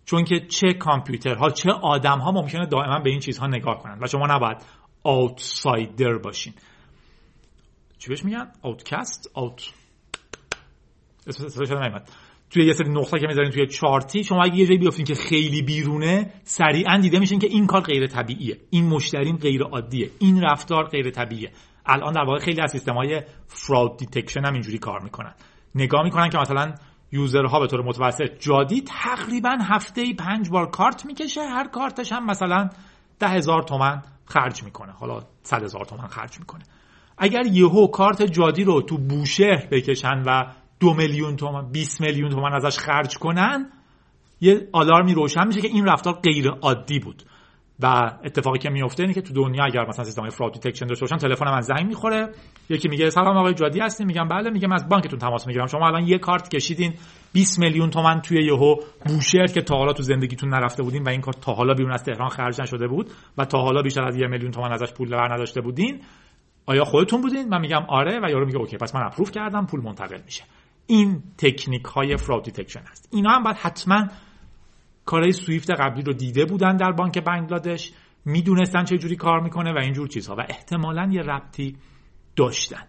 [0.05, 4.07] چون که چه کامپیوترها چه آدم ها ممکنه دائما به این چیزها نگاه کنن و
[4.07, 4.57] شما نباید
[5.03, 6.53] outsider باشین.
[8.05, 9.61] چی بهش میگن؟ outcast out
[11.27, 12.09] اسمش نمیاد
[12.49, 15.61] توی یه سری نقطه که می‌ذارین توی چارتی شما اگه یه جایی بیافتین که خیلی
[15.61, 18.57] بیرونه سریعا دیده میشین که این کار غیر طبیعیه.
[18.69, 20.09] این مشتریم غیر عادیه.
[20.19, 21.51] این رفتار غیر طبیعیه.
[21.85, 25.33] الان در واقع خیلی از سیستم های fraud detection هم اینجوری کار می‌کنن.
[25.75, 26.75] نگاه می‌کنن که مثلا
[27.11, 31.41] user ها به طور متوسط جادی تقریبا هفته ای پنج بار کارت می‌کشه.
[31.41, 32.69] هر کارتش هم مثلا
[33.19, 34.91] ده هزار تومن خرج می‌کنه.
[34.91, 36.63] حالا صد هزار تومن خرج می‌کنه.
[37.17, 40.45] اگر یهو کارت جادی رو تو بوشهر بکشن و
[40.79, 43.71] دو میلیون تومن 20 میلیون تومن ازش خرج کنن
[44.41, 47.23] یه آلارمی روشن میشه که این رفتار غیر عادی بود.
[47.79, 51.17] و اتفاقی که میفته اینه که تو دنیا اگر مثلا سیستم fraud detection داشته باشن
[51.17, 52.29] تلفن من زنگ می‌خوره.
[52.69, 54.49] یکی میگه سلام آقای جادی هستین میگم بله.
[54.49, 55.67] میگه از بانکتون تماس می‌گیرم.
[55.67, 56.93] شما الان یه کارت کشیدین
[57.33, 58.75] 20 میلیون تومن توی یهو
[59.05, 62.03] بوشهر که تا حالا تو زندگیتون نرفته بودین و این کارت تا حالا بیرون از
[62.03, 65.33] تهران خرج نشده بود و تا حالا بیشتر از یه میلیون تومن ازش پول بر
[65.33, 66.01] نداشته بودین.
[66.65, 69.81] آیا خودتون بودین؟ من میگم آره و یارو میگه okay پس من approve کردم پول
[69.81, 70.43] منتقل میشه.
[70.87, 74.07] این تکنیک های fraud detection هست اینا هم باید حتما
[75.05, 77.93] کارهای سویفت قبلی رو دیده بودن در بانک بنگلادش
[78.25, 81.77] می‌دونستن چه جوری کار می‌کنه و اینجور چیزها و احتمالا یه ربطی
[82.35, 82.87] داشتن.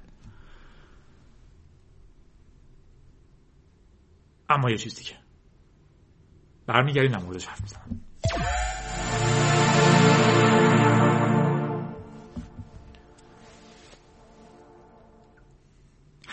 [4.48, 5.16] اما یه چیز دیگه.
[6.66, 8.00] برمیگردیم در موردش حرف می‌زنم.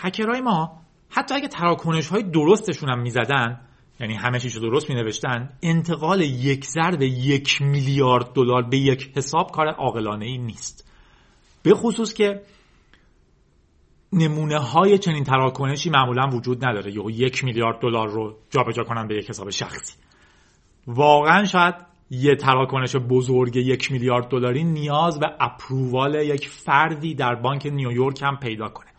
[0.04, 3.60] هکرهای ما حتی اگه تراکنش های درستشون هم می‌زدن
[4.00, 5.12] یعنی همه چیشو درست می
[5.62, 10.90] انتقال یک ضرب یک میلیارد دلار به یک حساب کار عاقلانه ای نیست.
[11.62, 12.42] به خصوص که
[14.12, 16.92] نمونه های چنین تراکنشی معمولا وجود نداره.
[16.92, 19.94] یا یک میلیارد دلار رو جابجا کنن به یک حساب شخصی.
[20.86, 21.74] واقعا شاید
[22.10, 28.36] یه تراکنش بزرگ یک میلیارد دلاری نیاز به اپرووال یک فردی در بانک نیویورک هم
[28.36, 28.93] پیدا کنه.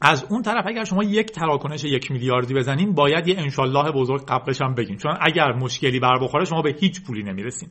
[0.00, 4.62] از اون طرف اگر شما یک تراکنش یک میلیاردی بزنین باید یه انشالله بزرگ قبلش
[4.62, 4.96] هم بگین.
[4.96, 7.68] چون اگر مشکلی بر بخوره شما به هیچ پولی نمی‌رسین.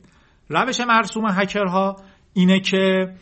[0.48, 1.96] روش مرسوم هکرها
[2.32, 3.14] اینه که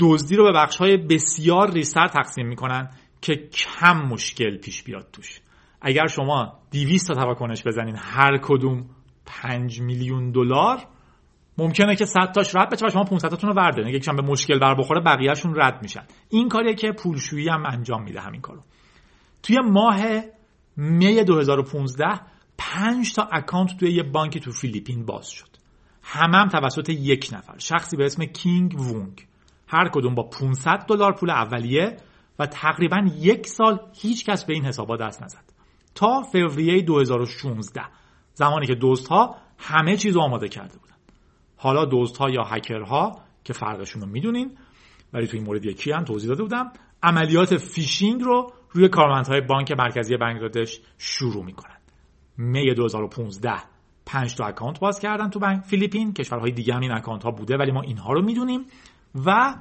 [0.00, 5.40] دزدی رو به بخش های بسیار ریستر تقسیم می‌کنن که کم مشکل پیش بیاد توش.
[5.80, 8.86] اگر شما 200 تا تراکنش بزنین هر کدوم
[9.26, 10.78] 5 میلیون دلار
[11.58, 14.58] ممکنه که 100 تاش رد بشه و شما 500 تاتون رو وردارین یکیشون به مشکل
[14.58, 16.02] بر بخوره بقیه‌شون رد میشن.
[16.28, 18.60] این کاریه که پولشویی هم انجام میده همین کارو.
[19.42, 20.00] توی ماه
[20.76, 22.20] می 2015
[22.58, 25.48] 5 تا account توی یه بانک تو فیلیپین باز شد.
[26.02, 27.58] همم هم توسط یک نفر.
[27.58, 29.26] شخصی به اسم کینگ وونگ.
[29.68, 31.96] هر کدوم با 500 دلار پول اولیه
[32.38, 35.52] و تقریبا یک سال هیچ کس به این حسابا دست نزد.
[35.94, 37.82] تا فوریه 2016
[38.34, 40.78] زمانی که دزدها همه چیز آماده کرده
[41.56, 44.56] حالا دزدها یا هکرها که فرقشون رو می‌دونین
[45.12, 49.72] ولی تو این مورد یکی هم توضیح داده بودم عملیات فیشینگ رو روی کارمندهای بانک
[49.72, 51.76] مرکزی بنگلادش شروع می‌کنن.
[52.36, 53.52] می 2015
[54.06, 57.56] 5 تا account باز کردن تو بانک فیلیپین کشورهای دیگه هم این account ها بوده
[57.56, 58.60] ولی ما اینها رو می‌دونیم
[59.26, 59.54] و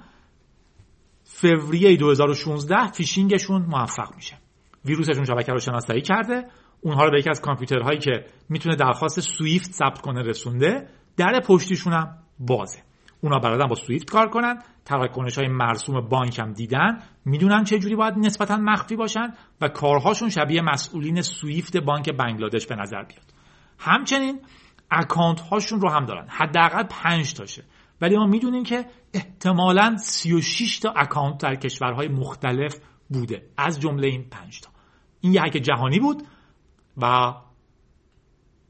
[1.24, 4.38] فوریه 2016 فیشینگشون موفق میشه.
[4.86, 6.48] ویروسشون شبکه رو شناسایی کرده.
[6.82, 11.94] اونها رو به یکی از کامپیوترهایی که می‌تونه درخواست سویفت ثبت کنه رسونده در پشتیشون
[11.94, 12.80] هم بازه.
[13.22, 17.96] اونا بلدن با سویفت کار کنن تراکنش های مرسوم بانک هم دیدن می‌دونن چه جوری
[17.96, 23.34] باید نسبتا مخفی باشن و کارهاشون شبیه مسئولین سویفت بانک بنگلادش به نظر بیاد.
[23.80, 24.42] همچنین
[24.92, 26.28] account هاشون رو هم دارن.
[26.30, 27.64] حداقل 5 تاشه.
[28.02, 32.76] ولی ما می‌دونیم که احتمالا 36 تا account در کشورهای مختلف
[33.10, 33.42] بوده.
[33.58, 34.70] از جمله این 5 تا.
[35.22, 36.24] این یه هک جهانی بود
[36.98, 37.34] و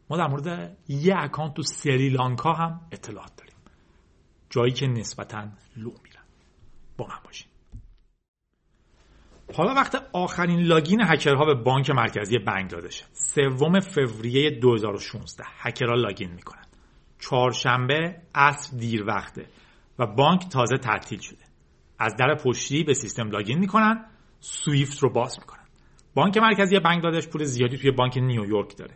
[0.09, 3.55] ما در مورد یه account تو سریلانکا هم اطلاعات داریم.
[4.49, 6.23] جایی که نسبتا لو میرن.
[6.97, 7.47] با من باشین.
[9.53, 16.65] حالا وقت آخرین login هکرها به بانک مرکزی بنگلادش سوم فوریه 2016 هکرها login می‌کنن.
[17.19, 19.45] چهارشنبه عصر دیر وقته
[19.99, 21.43] و بانک تازه تعطیل شده.
[21.99, 24.05] از در پشتی به سیستم login می‌کنن.
[24.39, 25.65] سویفت رو باز می‌کنن.
[26.13, 28.95] بانک مرکزی بنگلادش پول زیادی توی بانک نیویورک داره.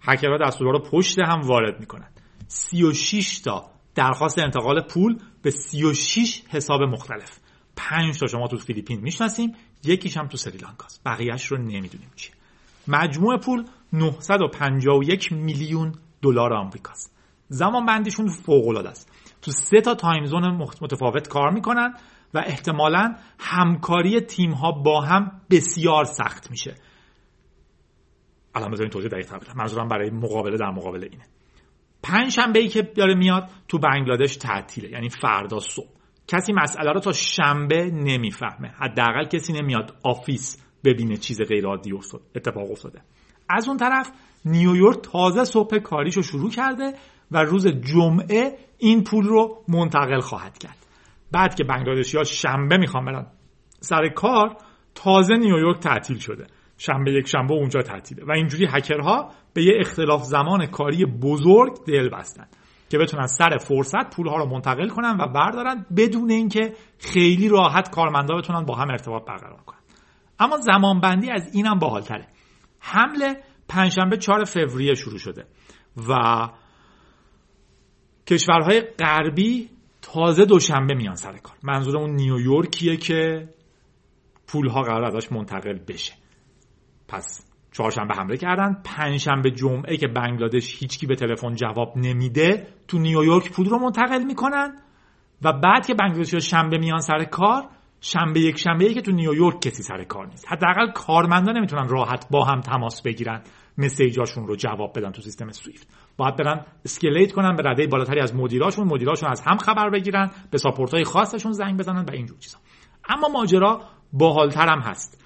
[0.00, 2.08] هکرها دستورها رو پشت هم وارد می‌کنن.
[2.48, 7.38] 36 تا درخواست انتقال پول به 36 حساب مختلف.
[7.76, 12.32] 5 تا شما تو فیلیپین می‌شناسیم یکیش هم تو سریلانکاست بقیهش رو نمی‌دونیم چیه.
[12.88, 17.14] مجموع پول 951 میلیون دلار آمریکاست
[17.48, 19.12] زمان بندیشون فوق العاده است.
[19.42, 20.46] تو سه تا تایم زون
[20.80, 21.94] متفاوت کار می‌کنن
[22.34, 26.74] و احتمالا همکاری تیم ها با هم بسیار سخت میشه.
[28.54, 31.24] الان بذارین توضیح دقیق تر منظورم برای مقابله در مقابله اینه.
[32.02, 35.88] پنج شنبه ای که داره میاد تو بنگلادش تعطیله یعنی فردا صبح.
[36.28, 38.68] کسی مسئله رو تا شنبه نمی‌فهمه.
[38.68, 41.92] حداقل کسی نمیاد office ببینه چیز غیر عادی
[42.36, 43.02] اتفاق افتاده.
[43.48, 44.10] از اون طرف
[44.44, 46.94] نیویورک تازه صبح کاریشو شروع کرده
[47.30, 50.86] و روز جمعه این پول رو منتقل خواهد کرد.
[51.32, 53.26] بعد که بنگلادشی ها شنبه می‌خوان برن
[53.80, 54.56] سر کار
[54.94, 56.46] تازه نیویورک تعطیل شده.
[56.78, 58.24] شنبه یک شنبه اونجا تعطیله.
[58.24, 62.46] و اینجوری هکرها به یه اختلاف زمان کاری بزرگ دل بستن
[62.90, 68.36] که بتونن سر فرصت پولها رو منتقل کنن و بردارن بدون اینکه خیلی راحت کارمندا
[68.36, 69.78] بتونن با هم ارتباط برقرار کنن.
[70.38, 72.26] اما زمانبندی از اینم باحالتره.
[72.80, 75.46] حمله پنجشنبه 4 فوریه شروع شده
[76.08, 76.14] و
[78.26, 79.70] کشورهای غربی
[80.02, 81.56] تازه دوشنبه میان سر کار.
[81.62, 83.48] منظور اون نیویورکیه که
[84.46, 86.14] پولها قرار ازش منتقل بشه.
[87.08, 88.82] پس چهارشنبه حمله کردن.
[88.84, 94.78] پنجشنبه جمعه که بنگلادش هیچکی به تلفن جواب نمیده تو نیویورک پول رو منتقل می‌کنن.
[95.42, 97.68] و بعد که بنگلادشی شنبه میان سر کار
[98.00, 100.52] شنبه یک شنبه ای که تو نیویورک کسی سر کار نیست.
[100.52, 103.42] حداقل کارمندا نمی‌تونن راحت با هم تماس بگیرن.
[103.78, 105.88] مسیجاشون رو جواب بدن تو سیستم سویفت.
[106.16, 110.58] باید برن اسکلیت کنن به رده بالاتری از مدیراشون مدیراشون از هم خبر بگیرن به
[110.58, 112.58] ساپورت خاصشون زنگ بزنن و اینجور چیزا.
[113.08, 113.80] اما ماجرا
[114.12, 115.24] باحالتر هم هست.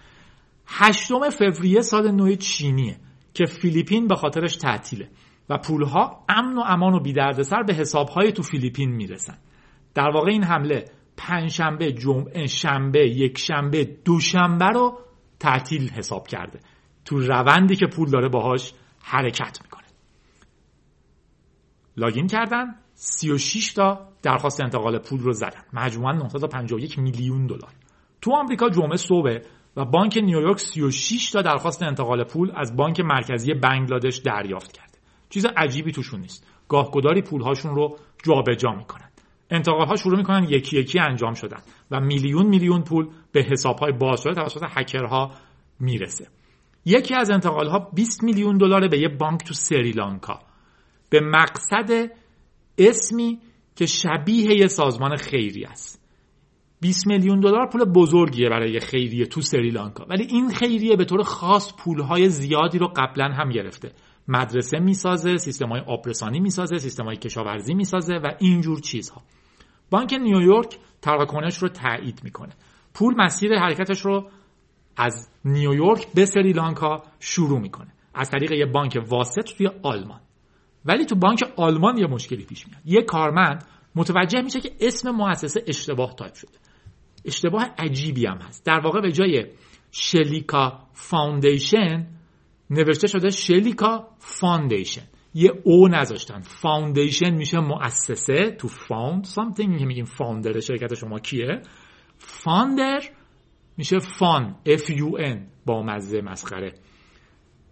[0.66, 2.96] هشتم فوریه سال نو چینیه
[3.34, 5.08] که فیلیپین به خاطرش تعطیله
[5.48, 9.38] و پولها امن و امان و بیدردسر به حسابهای تو فیلیپین می‌رسن.
[9.94, 10.84] در واقع این حمله
[11.16, 14.98] پنجشنبه جمعه شنبه یک شنبه دوشنبه رو
[15.40, 16.60] تعطیل حساب کرده.
[17.04, 18.72] تو روندی که پول داره باهاش
[19.02, 19.86] حرکت می‌کنه.
[21.96, 25.62] لاگین کردن 36 تا درخواست انتقال پول رو زدن.
[25.72, 27.72] مجموعا 951 میلیون دلار.
[28.20, 29.38] تو آمریکا جمعه صبح
[29.76, 34.98] و بانک نیویورک 36 تا درخواست انتقال پول از بانک مرکزی بنگلادش دریافت کرده
[35.30, 36.46] چیز عجیبی توشون نیست.
[36.68, 39.08] گاهگداری پولهاشون رو جابجا می‌کنن.
[39.50, 43.92] انتقال ها شروع می‌کنن یکی یکی انجام شدن و میلیون میلیون پول به حساب های
[43.92, 45.30] باز شده توسط هکرها
[45.80, 46.26] می‌رسه.
[46.84, 50.40] یکی از انتقال ها 20 میلیون دلار به یه بانک تو سریلانکا.
[51.10, 52.10] به مقصد
[52.78, 53.38] اسمی
[53.76, 56.01] که شبیه یه سازمان خیری است.
[56.82, 60.04] 20 میلیون دلار پول بزرگیه برای خیریه تو سریلانکا.
[60.08, 63.92] ولی این خیریه به طور خاص پولهای زیادی رو قبلا هم گرفته.
[64.28, 69.22] مدرسه می‌سازه سیستم های آبرسانی می‌سازه سیستم های کشاورزی می‌سازه و اینجور چیزها.
[69.90, 72.52] بانک نیویورک تراکنش رو تایید می‌کنه.
[72.94, 74.30] پول مسیر حرکتش رو
[74.96, 77.92] از نیویورک به سریلانکا شروع می‌کنه.
[78.14, 80.20] از طریق یه بانک واسط توی آلمان.
[80.84, 82.82] ولی تو بانک آلمان یه مشکلی پیش میاد.
[82.84, 83.64] یه کارمند
[83.94, 86.58] متوجه میشه که اسم مؤسسه اشتباه تایپ شده.
[87.24, 88.66] اشتباه عجیبی هم هست.
[88.66, 89.46] در واقع به جای
[89.90, 92.06] شلیکا Foundation
[92.70, 95.02] نوشته شده شلیکا Fundation.
[95.34, 96.40] یه O نذاشتن.
[96.40, 101.60] Foundation میشه مؤسسه تو found something که میگیم founder شرکت شما کیه؟
[102.18, 103.00] funder
[103.76, 106.74] میشه fun F U N با مزه مسخره.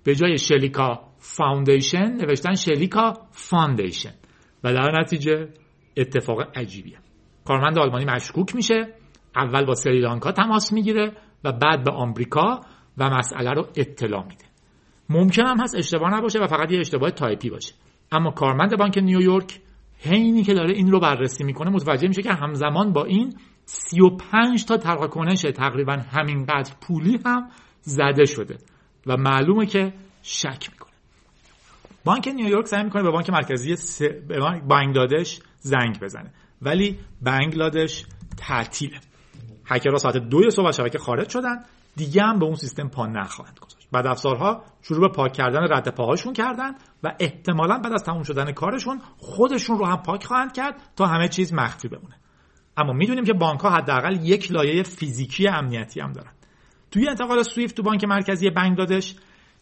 [0.05, 4.15] به جای شلیکا Foundation نوشتن شلیکا Fundation.
[4.65, 5.49] و در نتیجه
[5.97, 6.99] اتفاق عجیبیه.
[7.45, 8.95] کارمند آلمانی مشکوک میشه.
[9.37, 11.13] اول با سریلانکا تماس می‌گیره
[11.45, 12.61] و بعد به آمریکا
[12.99, 14.45] و مسئله رو اطلاع میده.
[15.09, 17.75] ممکن هم هست اشتباه نباشه و فقط یه اشتباه تایپی باشه.
[18.13, 19.61] اما کارمند بانک نیویورک
[19.99, 24.77] حینی که داره این رو بررسی می‌کنه متوجه میشه که همزمان با این 35 تا
[24.77, 27.49] تراکنش تقریبا همینقدر پولی هم
[27.81, 28.59] زده شده
[29.07, 30.91] و معلومه که شک می‌کنه.
[32.05, 34.03] بانک نیویورک سعی می‌کنه به بانک مرکزی س...
[34.69, 36.31] بنگلادش زنگ بزنه.
[36.63, 38.05] ولی بنگلادش
[38.37, 39.01] تعطیله.
[39.71, 41.65] هکرها ساعت دوی صبح شبکه خارج شدن
[41.97, 43.89] دیگه هم به اون سیستم پا نخواهند گذاشت.
[43.93, 48.53] بعد افزارها شروع به پاک کردن رد پاهاشون کردن و احتمالا بعد از تموم شدن
[48.53, 52.15] کارشون خودشون رو هم پاک خواهند کرد تا همه چیز مخفی بمونه.
[52.77, 56.33] اما می‌دونیم که بانک ها حداقل یک لایه فیزیکی امنیتی هم دارن.
[56.91, 59.17] توی انتقال سویفت تو بانک مرکزی بنگلادش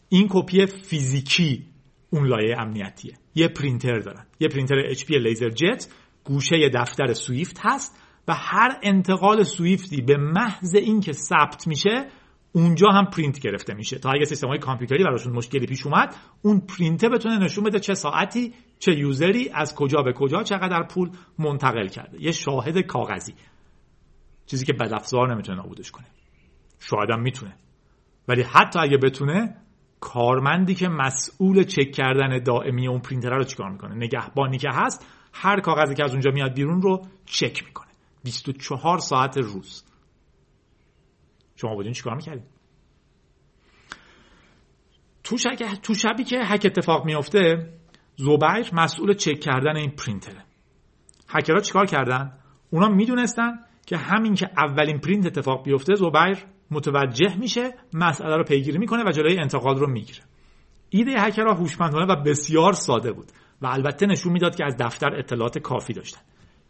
[0.09, 1.65] این کپی فیزیکی
[2.09, 3.13] اون لایه امنیتیه.
[3.35, 4.25] یه پرینتر دارن.
[4.39, 5.87] یه پرینتر HP LaserJet
[6.23, 7.95] گوشه دفتر سویفت هست
[8.27, 12.09] و هر انتقال سویفتی به محض اینکه ثبت میشه
[12.51, 13.99] اونجا هم پرینت گرفته میشه.
[13.99, 17.93] تا اگه سیستم های کامپیوتری براشون مشکلی پیش اومد اون پرینته بتونه نشون بده چه
[17.93, 22.23] ساعتی چه user ی از کجا به کجا چقدر پول منتقل کرده.
[22.23, 23.33] یه شاهد کاغذی.
[24.45, 26.05] چیزی که بدافزار نمی‌تونه نابودش کنه.
[26.79, 27.55] شاید هم می‌تونه.
[28.27, 29.55] ولی حتی اگه بتونه
[29.99, 35.59] کارمندی که مسئول چک کردن دائمی اون پرینتر رو چیکار می‌کنه؟ نگهبانی که هست هر
[35.59, 37.88] کاغذی که از اونجا میاد بیرون رو چک می‌کنه.
[38.23, 39.83] 24 ساعت روز.
[41.55, 42.45] شما بودین چیکار می‌کردین؟
[45.23, 45.37] تو,
[45.83, 47.73] تو شبی که هک اتفاق میافته
[48.15, 50.43] زوبیر مسئول چک کردن این پرینتره.
[51.29, 52.33] هکرها چیکار کردن؟
[52.69, 58.77] اونا می‌دونستن که همین که اولین پرینت اتفاق بیفته زوبیر متوجه میشه مسئله رو پیگیری
[58.77, 60.19] می‌کنه و جلوی انتقال رو می‌گیره.
[60.89, 65.57] ایده هکرها هوشمندانه و بسیار ساده بود و البته نشون می‌داد که از دفتر اطلاعات
[65.57, 66.21] کافی داشتن.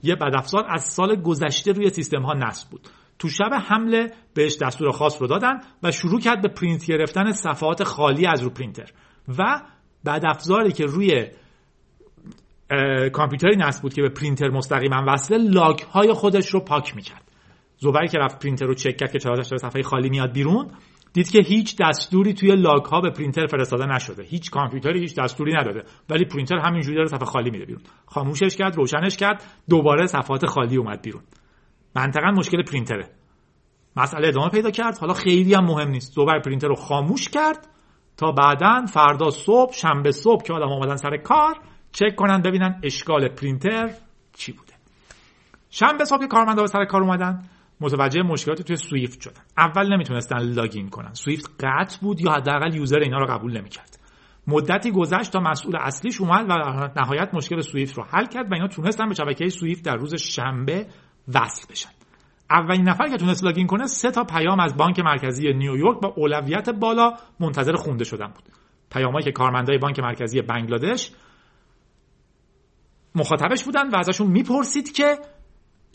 [0.03, 2.87] یه بدافزار از سال گذشته روی سیستم ها نصب بود.
[3.19, 7.83] تو شب حمله بهش دستور خاص رو دادن و شروع کرد به پرینت گرفتن صفحات
[7.83, 8.91] خالی از رو پرینتر.
[9.37, 9.61] و
[10.05, 11.27] بدافزاری که روی
[13.13, 17.31] کامپیوتری نصب بود که به پرینتر مستقیما وصله log های خودش رو پاک می‌کرد.
[17.77, 20.71] زوبیری که رفت پرینتر رو چک کرد که چرا صفحه خالی میاد بیرون
[21.13, 24.23] دید که هیچ دستوری توی log ها به پرینتر فرستاده نشده.
[24.23, 25.83] هیچ کامپیوتری هیچ دستوری نداده.
[26.09, 27.81] ولی پرینتر همینجوری داره صفحه خالی میده بیرون.
[28.05, 31.23] خاموشش کرد روشنش کرد دوباره صفحات خالی اومد بیرون.
[31.95, 33.09] منطقا مشکل پرینتره.
[33.95, 34.97] مسئله ادامه پیدا کرد.
[34.97, 36.13] حالا خیلی هم مهم نیست.
[36.13, 37.67] زوبیر پرینتر رو خاموش کرد
[38.17, 41.59] تا بعدا فردا صبح شنبه صبح که آدم آمدن سر کار
[41.91, 43.89] چک کنن ببینن اشکال پرینتر
[44.33, 44.73] چی بوده.
[45.69, 47.43] شنبه صبح که کارمندا به سر کار اومدن
[47.81, 49.41] متوجه مشکلات توی سویفت شدن.
[49.57, 51.13] اول نمی‌تونستن login کنن.
[51.13, 53.99] سویفت قطع بود یا حداقل user اینا رو قبول نمی‌کرد.
[54.47, 56.53] مدتی گذشت تا مسئول اصلیش اومد و
[57.01, 60.87] نهایت مشکل سویفت رو حل کرد و اینا تونستن به شبکه سویفت در روز شنبه
[61.27, 61.89] وصل بشن.
[62.51, 66.69] اولین نفر که تونست login کنه سه تا پیام از بانک مرکزی نیویورک با اولویت
[66.69, 68.43] بالا منتظر خونده شدن بود.
[68.91, 71.11] پیامایی که کارمندای بانک مرکزی بنگلادش
[73.15, 75.17] مخاطبش بودن و ازشون می‌پرسید که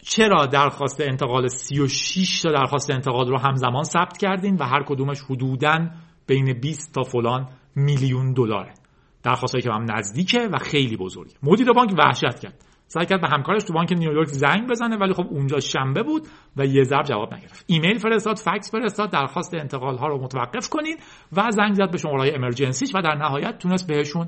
[0.07, 5.91] چرا درخواست انتقال 36 تا درخواست انتقال رو همزمان ثبت کردین و هر کدومش حدوداً
[6.27, 8.75] بین 20 تا فلان میلیون دلاره؟
[9.23, 11.35] درخواستایی که هم نزدیکه و خیلی بزرگه.
[11.43, 12.65] مدیر بانک وحشت کرد.
[12.87, 16.23] سعی کرد به همکارش تو بانک نیویورک زنگ بزنه ولی خب اونجا شنبه بود
[16.57, 17.65] و یه ضرب جواب نگرفت.
[17.67, 20.97] ایمیل فرستاد فکس فرستاد درخواست انتقال ها رو متوقف کنین
[21.33, 24.27] و زنگ زد به شماره امرجنسیش و در نهایت تونست بهشون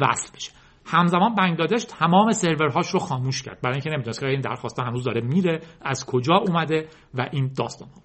[0.00, 0.52] وصل بشه.
[0.86, 3.60] همزمان بنگلادش تمام سرورهاش رو خاموش کرد.
[3.60, 7.88] برای اینکه نمی‌دونست که این درخواست هنوز داره میره از کجا اومده و این داستان
[7.88, 8.02] ها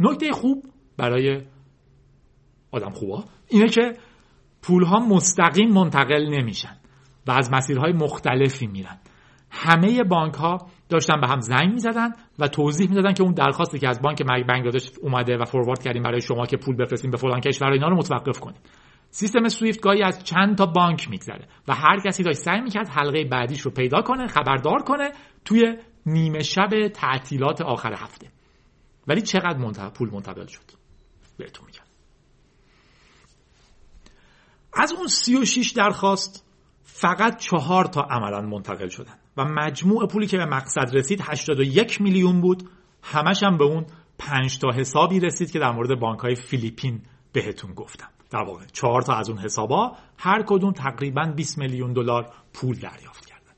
[0.00, 0.64] نکته خوب
[0.96, 1.42] برای
[2.72, 3.92] آدم خوبا اینه که
[4.62, 6.76] پول ها مستقیم منتقل نمیشن
[7.26, 8.98] و از مسیرهای مختلفی میرن.
[9.50, 13.88] همه بانک ها داشتن به هم زنگ می‌زدن و توضیح می‌دادن که اون درخواستی که
[13.88, 17.72] از بانک بنگلادش اومده و فوروارد کردیم برای شما که پول بفرستیم به فلان کشور
[17.72, 18.58] اینا رو متوقف کنیم.
[19.16, 23.24] سیستم سویفت گاهی از چند تا بانک میگذره و هر کسی داشت سعی می‌کرد حلقه
[23.24, 25.12] بعدیش رو پیدا کنه خبردار کنه
[25.44, 28.30] توی نیمه شب تعطیلات آخر هفته.
[29.06, 30.70] ولی چقدر منتقل پول منتقل شد؟
[31.36, 31.84] بهتون میگم.
[34.72, 36.46] از اون 36 درخواست
[36.82, 42.40] فقط چهار تا عملا منتقل شدن و مجموع پولی که به مقصد رسید 81 میلیون
[42.40, 42.68] بود.
[43.02, 43.86] همش هم به اون
[44.18, 48.13] 5 تا حسابی رسید که در مورد بانک های فیلیپین بهتون گفتم.
[48.30, 53.26] در واقع چهار تا از اون حسابا هر کدوم تقریبا 20 میلیون دلار پول دریافت
[53.26, 53.52] کردن.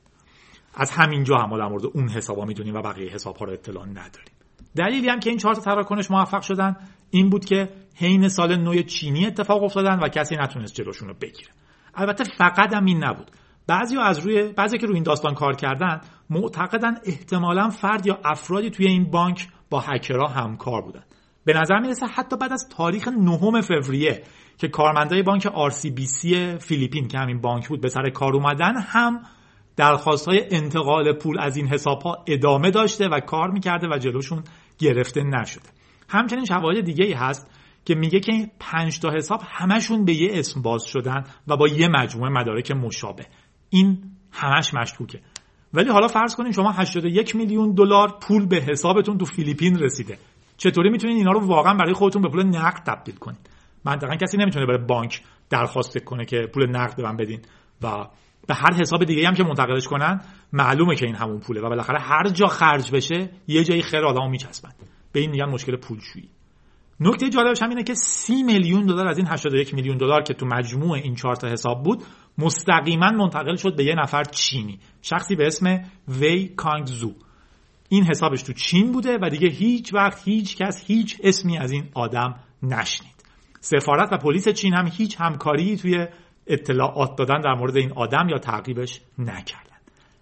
[0.73, 4.33] از همینجا هم در مورد اون حسابا می‌دونیم و بقیه حساب ها رو اطلاع نداریم.
[4.75, 6.75] دلیلی هم که این چهار تا تراکنش موفق شدن
[7.09, 11.49] این بود که حین سال نو چینی اتفاق افتادن و کسی نتونست جلوشون رو بگیره.
[11.95, 13.31] البته فقط هم این نبود.
[13.67, 18.69] بعضی از روی بعضی که روی این داستان کار کردن معتقدن احتمالا فرد یا افرادی
[18.69, 21.03] توی این بانک با هکرها همکار بودن.
[21.45, 24.23] به نظر می‌رسه حتی بعد از تاریخ نهم فوریه
[24.57, 26.27] که کارمندای بانک RCBC
[26.59, 29.21] فیلیپین که همین بانک بود به سر کار اومدن هم
[29.75, 34.43] درخواست های انتقال پول از این حساب ها ادامه داشته و کار می‌کرده و جلوشون
[34.77, 35.69] گرفته نشده.
[36.09, 37.51] همچنین شواهد دیگه ای هست
[37.85, 41.67] که میگه که این پنج تا حساب همشون به یه اسم باز شدن و با
[41.67, 43.25] یه مجموعه مدارک مشابه.
[43.69, 43.97] این
[44.31, 45.19] همش مشکوکه.
[45.73, 50.17] ولی حالا فرض کنیم شما 81 میلیون دلار پول به حسابتون تو فیلیپین رسیده.
[50.57, 54.65] چطوری می‌تونید اینا رو واقعا برای خودتون به پول نقد تبدیل کنید منطقا کسی نمی‌تونه
[54.65, 57.41] برای بانک درخواست کنه که پول نقد به من بدین.
[57.81, 58.07] و
[58.47, 60.21] به هر حساب دیگه هم که منتقلش کنن
[60.53, 61.61] معلومه که این همون پوله.
[61.61, 64.71] و بالاخره هر جا خرج بشه یه جایی خیر آدمو میچسبن.
[65.11, 66.29] به این میگن مشکل پولشویی
[66.99, 70.45] نکته جالبش هم اینه که 30 میلیون دلار از این 81 میلیون دلار که تو
[70.45, 72.03] مجموع این چهار تا حساب بود
[72.37, 74.79] مستقیما منتقل شد به یه نفر چینی.
[75.01, 77.13] شخصی به اسم وی کانگ زو
[77.89, 81.89] این حسابش تو چین بوده و دیگه هیچ وقت هیچ کس هیچ اسمی از این
[81.93, 83.16] آدم نشنید.
[83.59, 86.07] سفارت و پلیس چین هم هیچ همکاری توی
[86.47, 89.77] اطلاعات دادن در مورد این آدم یا تعقیبش نکردن.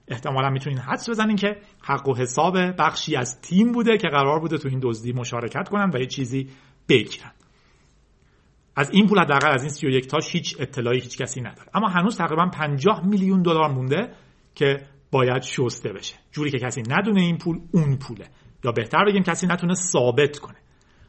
[0.07, 4.57] احتمالا می‌تونین حدس بزنین که حق و حساب بخشی از تیم بوده که قرار بوده
[4.57, 6.49] تو این دزدی مشارکت کنن و یه چیزی
[6.89, 7.31] بگیرن.
[8.75, 11.69] از این پول حداقل از این 31 تاش هیچ اطلاعی هیچ کسی نداره.
[11.73, 14.09] اما هنوز تقریبا 50 میلیون دلار مونده
[14.55, 14.81] که
[15.11, 16.15] باید شسته بشه.
[16.31, 18.25] جوری که کسی ندونه این پول اون پوله.
[18.63, 20.57] یا بهتر بگیم کسی نتونه ثابت کنه.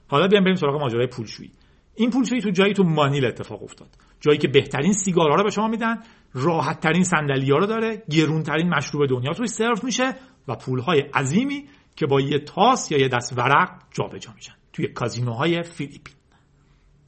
[0.09, 1.53] حالا بیایم بریم سراغ ماجرای پولشویی.
[1.97, 3.89] این پولشویی تو جایی تو مانیل اتفاق افتاد.
[4.21, 6.03] جایی که بهترین سیگارها رو به شما میدن
[6.35, 10.15] راحت ترین صندلی ها رو داره گرونترین مشروب دنیا توش سرو میشه
[10.49, 14.55] و پولهای عظیمی که با یه تاس یا یه دست ورق جابجا میشن.
[14.73, 16.15] توی کازینوهای فیلیپین.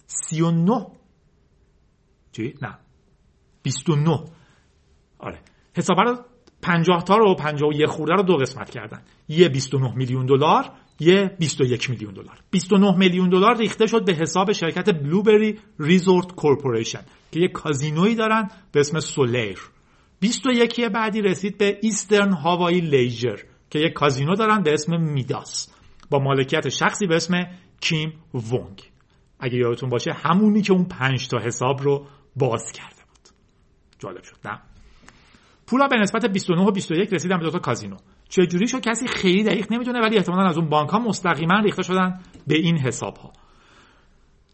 [0.06, 0.86] 39
[2.32, 2.78] چی؟ نه.
[3.62, 4.24] 29
[5.18, 5.38] آره.
[5.76, 6.16] حسابه رو
[6.62, 9.02] 50 تا رو 51 خورده رو دو قسمت کردن.
[9.28, 12.38] یه 29 میلیون دلار یه 21 میلیون دلار.
[12.50, 17.02] 29 میلیون دلار ریخته شد به حساب شرکت Bloomberry Resort Corporation
[17.32, 19.58] که یه کازینویی دارن به اسم Solaire
[20.20, 23.38] 21 بعدی رسید به Eastern Hawaii Leisure
[23.70, 25.68] که یه کازینو دارن به اسم Midas
[26.10, 27.46] با مالکیت شخصی به اسم
[27.80, 28.90] کیم وونگ
[29.40, 33.34] اگه یادتون باشه همونی که اون پنج تا حساب رو باز کرده بود.
[33.98, 34.60] جالب شد نه؟
[35.66, 37.96] پولا به نسبت 29 و 21 رسیدن به دو تا کازینو.
[38.28, 41.82] چه جوری شد کسی خیلی دقیق نمی‌دونه ولی احتمالا از اون بانک ها مستقیما ریخته
[41.82, 43.32] شدن به این حساب ها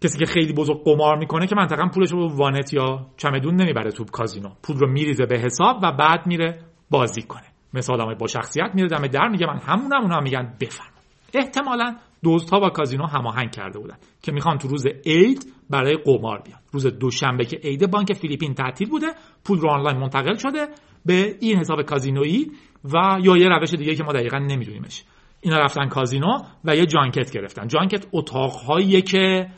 [0.01, 4.05] کسی که خیلی بزرگ قمار می‌کنه که منطقا پولش رو وانت یا چمدون نمی‌بره تو
[4.05, 4.49] کازینو.
[4.63, 6.59] پول رو میریزه به حساب و بعد میره
[6.91, 7.45] بازی کنه.
[7.75, 10.91] مثال با شخصیت میره دم در میگه من همونم اونها میگن بفرم
[11.35, 16.59] احتمالا دوزها با کازینو هماهنگ کرده بودن که می‌خوان تو روز عید برای قمار بیان.
[16.73, 19.07] روز دوشنبه که عید بانک فیلیپین تعطیل بوده
[19.45, 20.69] پول رو آنلاین منتقل شده.
[21.07, 22.51] به این حساب کازینویی
[22.85, 25.05] و یا یه روش دیگه که ما دقیقا نمیدونیمش.
[25.41, 27.69] اینا رفتن کازینو و یه جانکت گرفتن.
[27.69, 29.51] جانکت اتاقهایی که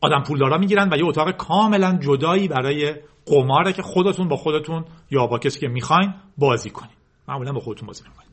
[0.00, 2.94] آدم پولدارا می‌گیرن و یه اتاق کاملا جدایی برای
[3.26, 6.96] قماره که خودتون با خودتون یا با کسی که می‌خواین بازی کنین.
[7.28, 8.30] معمولا با خودتون بازی می‌کنین.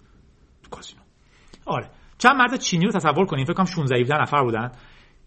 [0.64, 1.02] تو کازینو.
[1.66, 1.90] آره.
[2.18, 3.46] چند مرد چینی رو تصور کنین.
[3.46, 4.72] فکر کنم 16 17 نفر بودن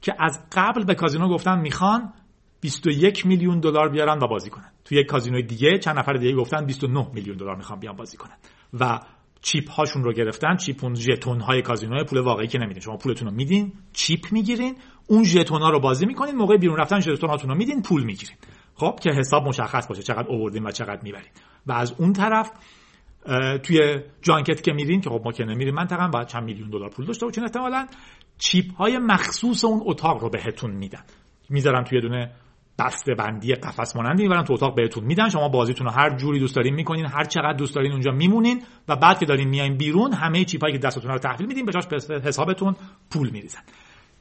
[0.03, 2.12] که از قبل به کازینو گفتن می‌خوان
[2.61, 4.72] 21 میلیون دلار بیارن و بازی کنن.
[4.87, 8.37] تو یک کازینوی دیگه چند نفر دیگه گفتن 29 میلیون دلار می‌خوان بیان بازی کنن.
[8.80, 9.01] و
[9.43, 10.57] چیپ هاشون رو گرفتن.
[10.57, 12.82] چیپ اون ژتون های کازینو پول واقعی که نمیدین.
[12.82, 14.76] شما پولتون رو میدین چیپ می‌گیرین
[15.07, 18.37] اون ژتون ها رو بازی می‌کنین موقع بیرون رفتن ژتون هاتون رو میدین پول می‌گیرین.
[18.74, 21.30] خب که حساب مشخص باشه چقدر آوردین و چقدر می‌برین.
[21.66, 22.51] و از اون طرف
[23.62, 27.07] توی جانکت که میرین که خب ما که نمیریم منطقا باید چند میلیون دلار پول
[27.07, 27.87] داشته باشین احتمالاً
[28.39, 31.03] چیپ های مخصوص اون اتاق رو بهتون میدن.
[31.51, 32.32] می‌ذارن توی دونه
[33.18, 34.22] بندی قفس مانندی.
[34.22, 35.29] می‌برن تو اتاق بهتون میدن.
[35.29, 38.97] شما بازیتون رو هر جوری دوست دارین می‌کنین هر چقدر دوست دارین اونجا میمونین و
[38.97, 41.87] بعد که دارین میاین بیرون همه چیپایی که دستتون رو تحویل میدین به جاش
[42.24, 42.77] حسابتون
[43.11, 43.61] پول میریزن.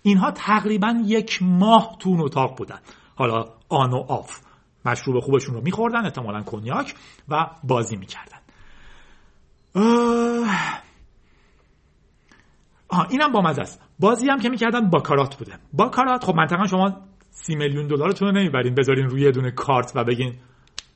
[0.02, 2.80] اینها تقریبا یک ماه تو اون اتاق بودن.
[3.16, 4.40] حالا آن و آف.
[4.86, 6.96] مشروب خوبشون رو میخوردن احتمالا کنیاک
[7.30, 8.38] و بازی می‌کردن.
[12.90, 13.82] آه اینم با مزه است.
[14.00, 15.54] بازی هم که می‌کردن باکارات بوده.
[15.74, 17.02] باکارات خب منطقا شما
[17.38, 20.34] سی میلیون دلارتون رو نمی‌برین بذارین روی یه دونه کارت و بگین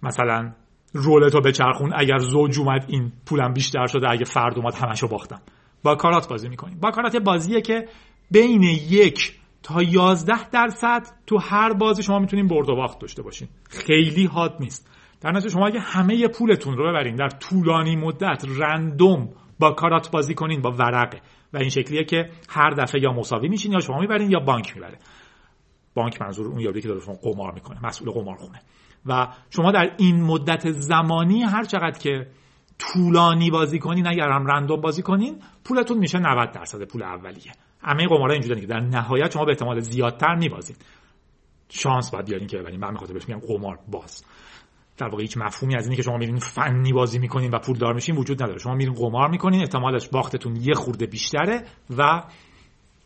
[0.04, 0.52] مثلا
[0.94, 1.94] رولتو بچرخون.
[1.96, 5.42] اگر زوج اومد این پولم بیشتر شده اگه فرد اومد همشو باختم.
[5.84, 6.80] با کارات بازی می‌کنیم.
[6.80, 7.88] با کارات بازیه که
[8.32, 9.34] بین یک
[9.64, 13.48] تا یازده درصد تو هر بازی شما می‌تونین برد و باخت داشته باشین.
[13.70, 14.90] خیلی حاد نیست.
[15.22, 19.30] در نتیجه شما اگه همه پولتون رو ببرین در طولانی مدت رندوم
[19.60, 21.22] با کارات بازی کنین با ورقه.
[21.54, 24.98] و این شکلیه که هر دفعه یا مساوی میشین یا شما می‌برین یا بانک می‌بره.
[25.94, 28.62] بانک منظور اون یاری که داره شما قمار می‌کنه مسئول قمارخونه.
[29.06, 32.28] و شما در این مدت زمانی هر چقدر که
[32.80, 37.52] طولانی بازی کنین اگر هم رندوم بازی کنین پولتون میشه 90 درصد پول اولیه.
[37.82, 40.76] همه قمارا اینجوریه که در نهایت شما به احتمال زیادتر میبازین.
[41.70, 44.26] شانس باید بیارین که ببرین من می‌خواد بهش میگم قمار باز.
[44.98, 47.94] در واقع هیچ مفهومی از اینی که شما میرین فنی بازی می‌کنین و پول دار
[47.94, 48.60] میشین وجود نداره.
[48.60, 51.66] شما میرین قمار می‌کنین احتمالش باختتون یه خورده بیشتره
[51.98, 52.24] و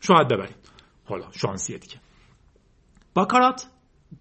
[0.01, 0.55] شاید ببرید
[1.05, 1.95] حالا شانسیه دیگه.
[3.13, 3.67] باکارات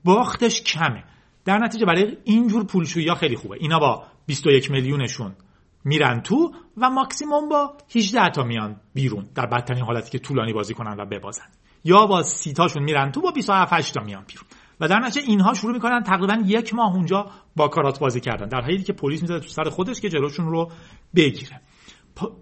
[0.04, 1.04] باختش کمه.
[1.44, 3.56] در نتیجه برای اینجور پولشویی ها خیلی خوبه.
[3.60, 5.36] اینا با 21 میلیونشون
[5.84, 10.74] میرن تو و ماکسیموم با 18 تا میان بیرون در بدترین حالتی که طولانی بازی
[10.74, 11.46] کنن و ببازن.
[11.84, 14.44] یا با سی تاشون میرن تو با 27 تا میان بیرون.
[14.80, 17.26] و در نتیجه اینها شروع می‌کنن تقریبا یک ماه اونجا
[17.56, 18.48] با کارات بازی کردن.
[18.48, 20.70] در حالی که پلیس می‌زده تو سر خودش که جلوشون رو
[21.16, 21.60] بگیره.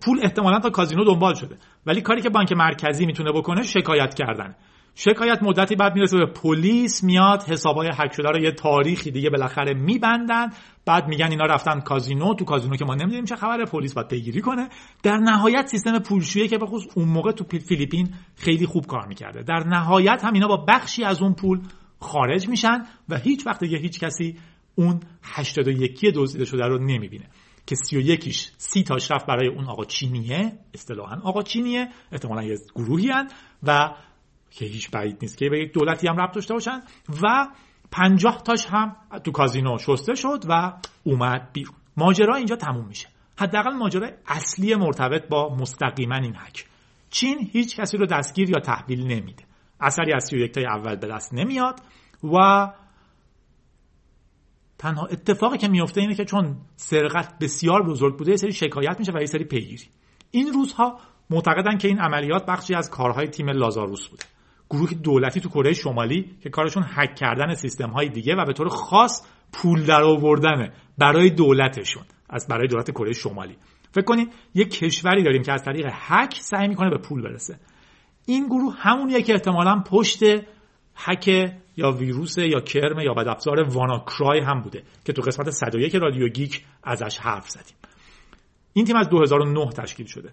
[0.01, 1.59] پول احتمالا تا کازینو دنبال شده.
[1.87, 4.55] ولی کاری که بانک مرکزی می‌تونه بکنه شکایت کردن.
[5.03, 9.75] شکایت مدتی بعد می‌رسه به پلیس میاد حسابای هک شده رو یه تاریخی دیگه بالاخره
[9.75, 10.49] میبندن.
[10.87, 14.41] بعد میگن اینا رفتن کازینو تو کازینو که ما نمی‌دونیم چه خبره پلیس باید پیگیری
[14.41, 14.69] کنه.
[15.03, 19.43] در نهایت سیستم پولشویی که بخصوص اون موقع تو فیلیپین خیلی خوب کار می‌کرده.
[19.43, 21.61] در نهایت هم اینا با بخشی از اون پول
[22.01, 24.39] خارج میشن و هیچ وقت دیگه هیچ کسی
[24.75, 27.25] اون 81 دزدیده شده رو نمی‌بینه.
[27.67, 33.09] که 31 سی تاش رفت برای اون آقا چینیه اصطلاحا آقا چینیه احتمالا یه گروهی
[33.09, 33.29] هن
[33.63, 33.95] و
[34.51, 35.39] که هیچ بعید نیست.
[35.39, 36.81] که به یک دولتی هم ربط داشته باشن
[37.23, 37.49] و
[37.91, 40.73] 50 تاش هم تو کازینو شسته شد و
[41.05, 41.75] اومد بیرون.
[41.97, 43.09] ماجرا اینجا تموم میشه.
[43.39, 46.67] حداقل ماجرا اصلی مرتبط با مستقیما این حک.
[47.11, 49.45] چین هیچ کسی رو دستگیر یا تحویل نمیده.
[49.81, 51.81] اثری از 31 تای اول به دست نمیاد
[52.25, 52.67] و
[54.79, 59.13] تنها اتفاقی که میفته اینه که چون سرقت بسیار بزرگ بوده یه سری شکایت میشه
[59.13, 59.85] و یه سری پیگیری.
[60.31, 64.25] این روزها معتقدن که این عملیات بخشی از کارهای تیم لازاروس بوده.
[64.71, 68.69] گروه دولتی تو کره شمالی که کارشون هک کردن سیستم های دیگه و به طور
[68.69, 73.57] خاص پول در آوردنه برای دولتشون از برای دولت کره شمالی.
[73.93, 77.61] فکر کنید یک کشوری داریم که از طریق هک سعی می‌کنه به پول برسه.
[78.27, 80.23] این گروه همونیه که احتمالا پشت
[80.97, 86.29] هک یا ویروس یا کرم یا بدافزار واناکرای هم بوده که تو قسمت 101 رادیو
[86.29, 87.77] گیک ازش حرف زدیم.
[88.73, 90.33] این تیم از 2009 تشکیل شده.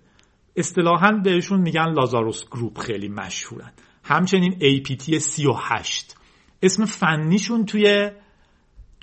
[0.55, 3.71] اصطلاحا بهشون میگن لازاروس گروپ خیلی مشهورن.
[4.07, 6.15] همچنین APT 38
[6.63, 8.11] اسم فنیشون توی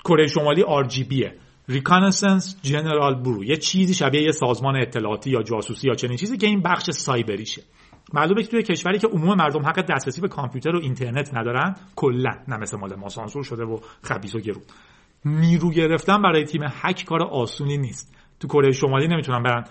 [0.05, 1.31] کره شمالی RGB
[1.67, 6.37] ه Reconnaissance General Bureau یه چیزی شبیه یه سازمان اطلاعاتی یا جاسوسی یا چنین چیزی
[6.37, 7.63] که این بخش سایبریشه.
[8.13, 12.31] معلومه که توی کشوری که عموم مردم حق دسترسی به کامپیوتر و اینترنت ندارن کلا
[12.47, 14.63] نه مثل مال ما سانسور شده و خبیث و گرون.
[15.25, 18.15] نیرو گرفتن برای تیم هک کار آسونی نیست.
[18.39, 19.63] تو کره شمالی نمی‌تونن برن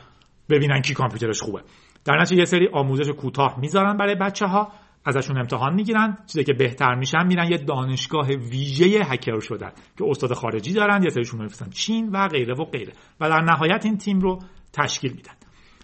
[0.49, 1.63] ببینن کی کامپیوترش خوبه.
[2.05, 4.73] در نتیجه یه سری آموزش کوتاه می‌ذارن برای بچه ها
[5.05, 10.33] ازشون امتحان می‌گیرن چیزی که بهتر میشن میرن یه دانشگاه ویژه هکر شدن که استاد
[10.33, 14.21] خارجی دارن یه سریشون میفرستن چین و غیره و غیره و در نهایت این تیم
[14.21, 14.39] رو
[14.73, 15.33] تشکیل میدن.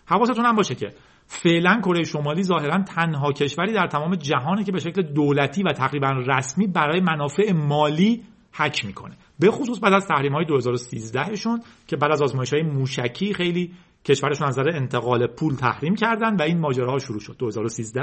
[0.07, 0.93] حواستون هم باشه که
[1.27, 6.11] فعلا کره شمالی ظاهرا تنها کشوری در تمام جهانه که به شکل دولتی و تقریبا
[6.11, 9.16] رسمی برای منافع مالی حک می‌کنه.
[9.39, 13.73] به خصوص بعد از تحریم های 2013 شون که بعد از آزمایش های موشکی خیلی
[14.05, 17.36] کشورشون از نظر انتقال پول تحریم کردن و این ماجراها شروع شد.
[17.38, 18.01] 2013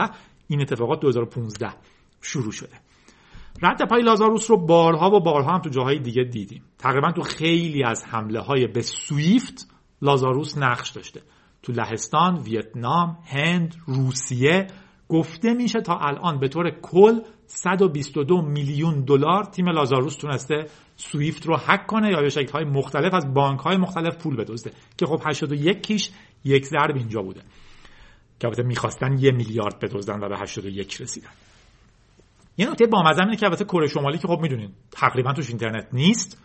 [0.48, 1.70] این اتفاقات 2015
[2.22, 2.76] شروع شده.
[3.62, 6.64] رد پای لازاروس رو بارها و بارها هم تو جاهای دیگه دیدیم.
[6.78, 9.68] تقریبا تو خیلی از حمله های به سویفت
[10.02, 11.22] لازاروس نقش داشته.
[11.64, 14.68] تو لهستان، ویتنام، هند، روسیه
[15.10, 21.58] گفته میشه تا الان به طور کل 122 میلیون دلار تیم لازاروس تونسته سویفت رو
[21.58, 25.22] حک کنه یا به شکل های مختلف از بانک های مختلف پول بدزده که خب
[25.26, 26.10] 81 کیش
[26.44, 27.42] یک ضرب اینجا بوده.
[28.40, 31.30] که البته می‌خواستن یه میلیارد بدزدن و به 81 رسیدن.
[32.58, 36.44] یه نکته با اینه که البته کره شمالی که خب می‌دونین تقریبا توش اینترنت نیست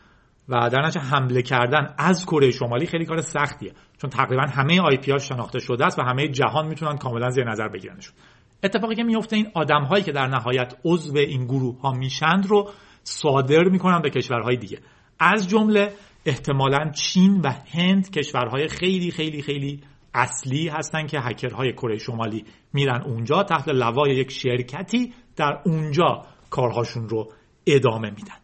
[0.49, 3.73] و در نتیجه حمله کردن از کره شمالی خیلی کار سختیه.
[3.99, 7.69] چون تقریبا همه آی پی شناخته شده است و همه جهان می‌تونن کاملا زیر نظر
[7.69, 8.15] بگیرنشون.
[8.63, 12.71] اتفاقی که میفته این آدم هایی که در نهایت عضو این گروه ها میشند رو
[13.05, 14.79] صادر می‌کنن به کشورهای دیگه.
[15.19, 15.93] از جمله
[16.27, 19.81] احتمالا چین و هند کشورهای خیلی خیلی خیلی
[20.15, 27.09] اصلی هستن که هکرهای کره شمالی میرن اونجا تحت لوای یک شرکتی در اونجا کارهاشون
[27.09, 27.33] رو
[27.67, 28.35] ادامه میدن.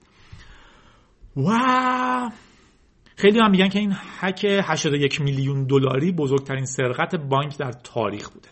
[1.37, 1.51] و
[3.17, 8.49] خیلی هم میگن که این هک 81 میلیون دلاری بزرگترین سرقت بانک در تاریخ بوده.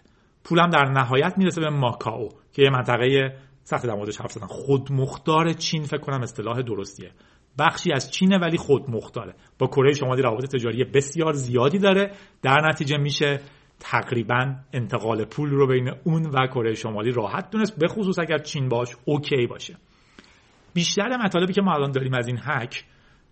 [0.46, 5.52] پولم در نهایت می‌رسه به ماکاو که یه منطقه سخت در موردش حرف زدن خودمختار
[5.52, 7.10] چین فکر کنم اصطلاح درستیه.
[7.58, 9.34] بخشی از چینه ولی خودمختاره.
[9.58, 12.12] با کره شمالی روابط تجاری بسیار زیادی داره.
[12.42, 13.40] در نتیجه میشه
[13.80, 18.68] تقریبا انتقال پول رو بین اون و کره شمالی راحت دونست به خصوص اگر چین
[18.68, 19.76] باش اوکی باشه.
[20.74, 22.84] بیشتر مطالبی که ما الان داریم از این هک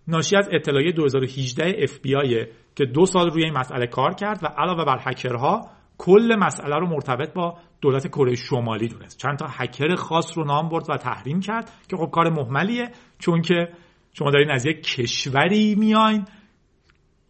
[0.07, 4.85] ناشی از اطلاعیه 2018 FBI که دو سال روی این مسئله کار کرد و علاوه
[4.85, 5.61] بر هکرها
[5.97, 9.17] کل مسئله رو مرتبط با دولت کره شمالی دونست.
[9.17, 13.41] چند تا هکر خاص رو نام برد و تحریم کرد که خب کار محملیه چون
[13.41, 13.69] که
[14.13, 16.25] شما دارین از یک کشوری میاین.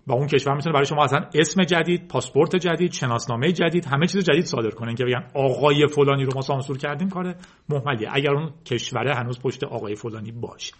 [0.07, 4.23] و اون کشور می‌تونه برای شما اصلا اسم جدید پاسپورت جدید شناسنامه جدید همه چیز
[4.23, 7.35] جدید صادر کنن که بگن آقای فلانی رو ما سانسور کردیم کار
[7.69, 8.09] مهملیه.
[8.11, 10.73] اگر اون کشوره هنوز پشت آقای فلانی باشه.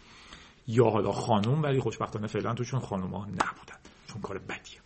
[0.68, 3.78] یا حالا خانوم ولی خوشبختانه فعلا توشون خانوم ها نبودن.
[4.08, 4.85] چون کار بدیه.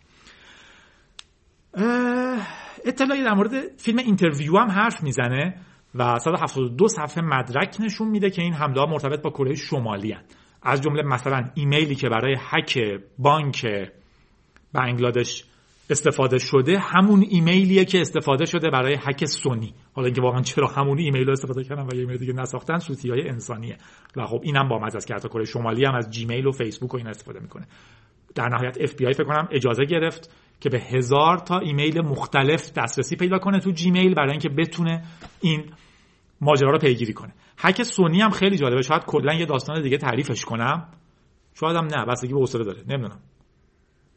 [2.86, 5.56] اطلاعیه در مورد فیلم Interview هم حرف می‌زنه
[5.96, 10.24] و 172 صفحه مدرک نشون میده که این حمله ها مرتبط با کره شمالی هن.
[10.64, 12.80] از جمله مثلا ایمیلی که برای هک
[13.18, 13.68] بانک
[14.74, 15.46] بنگلادش
[15.90, 19.74] استفاده شده همون ایمیلیه که استفاده شده برای هک سونی.
[19.94, 23.10] حالا اینکه واقعا چرا همون ایمیل رو استفاده کردن و یه ایمیل دیگه نساختن سوتی
[23.10, 23.78] های انسانیه.
[24.16, 26.98] و خب اینم با مزه است که کره شمالی هم از جیمیل و فیسبوک و
[26.98, 27.68] این استفاده می‌کنه.
[28.36, 32.74] در نهایت اف بی آی فکر کنم اجازه گرفت که به هزار تا ایمیل مختلف
[32.74, 35.04] دسترسی پیدا کنه تو جیمیل برای اینکه بتونه
[35.42, 35.72] این
[36.42, 37.34] ماجرا رو پیگیری کنه.
[37.58, 38.82] هک سونی هم خیلی جالبه.
[38.82, 40.88] شاید کلا یه داستان دیگه تعریفش کنم.
[41.54, 42.06] شاید هم نه.
[42.06, 42.82] بستگی به حوصله داره.
[42.88, 43.20] نمی‌دونم.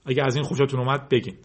[0.06, 1.36] اگه از این خوشتون اومد بگین.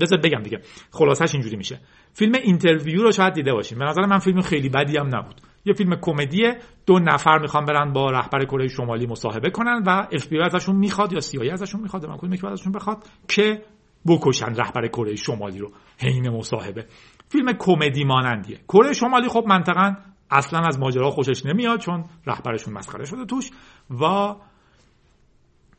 [0.00, 0.60] بذار بگم دیگه.
[0.90, 1.80] خلاصش اینجوری میشه.
[2.12, 3.78] فیلم Interview رو شاید دیده باشین.
[3.78, 5.40] به نظر من فیلم خیلی بدی هم نبود.
[5.64, 6.58] یه فیلم کمدیه.
[6.86, 11.12] دو نفر می‌خوان برن با رهبر کره شمالی مصاحبه کنن و اف بی ازشون می‌خواد
[11.12, 13.62] یا سی ازشون می‌خواد من کدوم ازشون بخواد که
[14.06, 15.70] بکشن رهبر کره شمالی رو.
[15.98, 16.86] حین مصاحبه.
[17.28, 18.58] فیلم کمدی مانندیه.
[18.68, 19.94] کره شمالی خب منطقا
[20.30, 23.50] اصلا از ماجرا خوشش نمیاد چون رهبرشون مسخره شده توش
[24.00, 24.34] و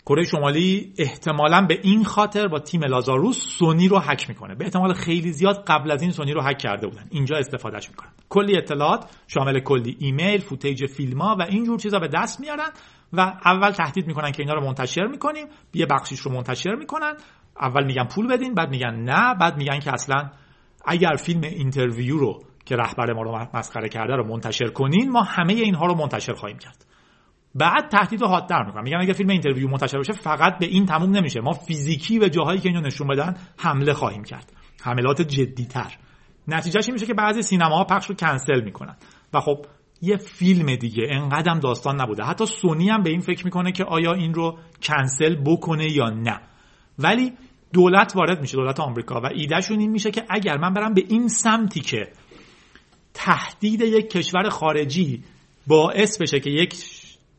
[0.06, 4.56] کره شمالی احتمالا به این خاطر با تیم لازاروس سونی رو هک می‌کنه.
[4.56, 7.06] به احتمال خیلی زیاد قبل از این سونی رو هک کرده بودن.
[7.10, 8.10] اینجا استفادهش می‌کنن.
[8.30, 12.70] کلی اطلاعات شامل کلی ایمیل فوتیج فیلم ها و اینجور چیزا به دست میارن
[13.14, 15.48] و اول تهدید می‌کنن که اینا رو منتشر می‌کنیم.
[15.74, 17.14] یه بخشیش رو منتشر می‌کنن.
[17.62, 20.30] اول میگن پول بدین بعد میگن نه بعد میگن که اصلا
[20.86, 25.54] اگر فیلم Interview رو که رهبر ما رو مسخره کرده رو منتشر کنین ما همه
[25.54, 26.86] اینها رو منتشر خواهیم کرد.
[27.56, 31.12] بعد تهدید رو حادتر می‌کنن میگن اگه فیلم Interview منتشر بشه فقط به این تموم
[31.12, 31.42] نمیشه.
[31.42, 34.52] ما فیزیکی به جاهایی که اینو نشون بدن حمله خواهیم کرد.
[34.84, 35.98] حملات جدیتر.
[36.48, 38.96] نتیجهش این میشه که بعضی سینماها پخش رو کنسل می‌کنن.
[39.34, 39.66] و خب
[40.02, 42.24] یه فیلم دیگه انقدرم داستان نبوده.
[42.24, 46.40] حتی سونی هم به این فکر می‌کنه که آیا این رو کنسل بکنه یا نه.
[47.00, 47.34] ولی
[47.74, 49.22] دولت وارد میشه دولت آمریکا.
[49.22, 52.08] و ایدهشون این میشه که اگر من برم به این سمتی که
[53.14, 55.24] تهدید یک کشور خارجی
[55.68, 56.76] باعث بشه که یک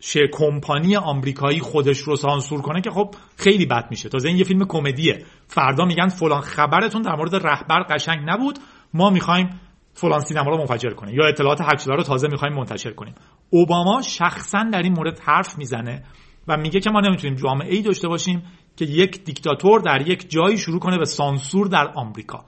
[0.00, 4.08] شه کمپانی آمریکایی خودش رو سانسور کنه که خب خیلی بد میشه.
[4.08, 5.24] تازه این یه فیلم کمدیه.
[5.46, 8.58] فردا میگن فلان خبرتون در مورد رهبر قشنگ نبود.
[8.94, 9.60] ما می‌خوایم
[9.94, 11.14] فلان سینما رو منفجر کنیم.
[11.14, 13.14] یا اطلاعات حق رو تازه می‌خوایم منتشر کنیم.
[13.50, 16.04] اوباما شخصا در این مورد حرف می‌زنه.
[16.48, 18.42] و میگه که ما نمی‌تونیم جامعه ای داشته باشیم
[18.76, 22.44] که یک دیکتاتور در یک جایی شروع کنه به سانسور در آمریکا.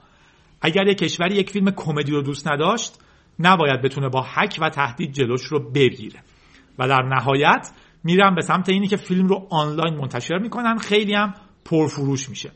[0.61, 2.99] اگر یک کشوری یک فیلم کمدی رو دوست نداشت
[3.39, 6.19] نباید بتونه با هک و تهدید جلوش رو بگیره.
[6.79, 7.71] و در نهایت
[8.03, 10.77] میرن به سمت اینی که فیلم رو آنلاین منتشر می‌کنن.
[10.77, 11.33] خیلی هم
[11.65, 12.51] پرفروش میشه.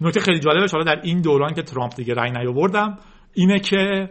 [0.00, 2.98] نکته خیلی جالبش حالا در این دوران که ترامپ دیگه رأی نیاورده
[3.34, 4.10] اینه که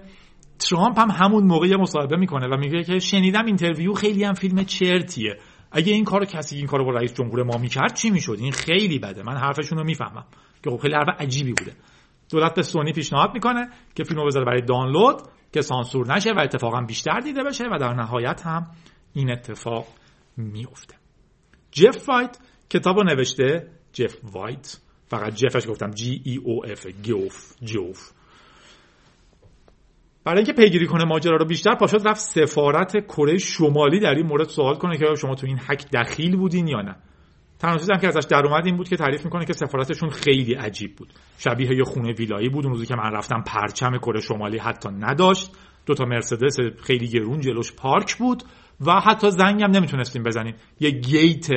[0.59, 5.38] ترامپ هم همون موقع مصاحبه می‌کنه و میگه که شنیدم Interview خیلی هم فیلم چرتیه.
[5.74, 9.00] اگه این کارو کسی این کارو با رئیس جمهور ما می‌کرد چی می‌شد؟ این خیلی
[9.00, 9.24] بده.
[9.24, 10.26] من حرفشون رو می‌فهمم.
[10.64, 11.76] که خب خیلی حرف عجیبی بوده.
[12.32, 15.22] دولت به سونی پیشنهاد می‌کنه که فیلمو بذاره برای دانلود
[15.54, 18.68] که سانسور نشه و اتفاقا بیشتر دیده بشه و در نهایت هم
[19.14, 19.88] این اتفاق
[20.38, 20.96] میفته
[21.72, 22.38] جف وایت
[22.70, 24.78] کتاب رو نوشته جف وایت.
[25.08, 28.12] فقط جفش گفتم G E O F گوف جوف
[30.26, 34.48] برای اینکه پیگیری کنه ماجرا رو بیشتر پاشد رفت سفارت کره شمالی در این مورد
[34.48, 36.96] سوال کنه که شما تو این هک دخیل بودین یا نه.
[37.60, 40.96] تنها چیزی که ازش در اومد این بود که تعریف می‌کنه که سفارتشون خیلی عجیب
[40.96, 41.14] بود.
[41.38, 45.52] شبیه یه خونه ویلایی بود اون روزی که من رفتم پرچم کره شمالی حتی نداشت.
[45.86, 48.44] دو تا مرسدس خیلی گرون جلوش پارک بود
[48.86, 50.56] و حتی زنگ هم نمی‌تونستیم بزنیم.
[50.80, 51.48] یه گیت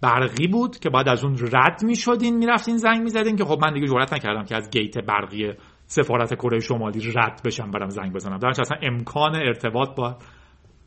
[0.00, 3.86] برقی بود که بعد از اون رد می‌شدین می‌رفتین زنگ می‌زدین که خب من دیگه
[3.86, 5.52] جرئت نکردم که از گیت برقی
[5.86, 8.38] سفارت کره شمالی رد بشم برم زنگ بزنم.
[8.38, 10.18] در اصلا امکان ارتباط با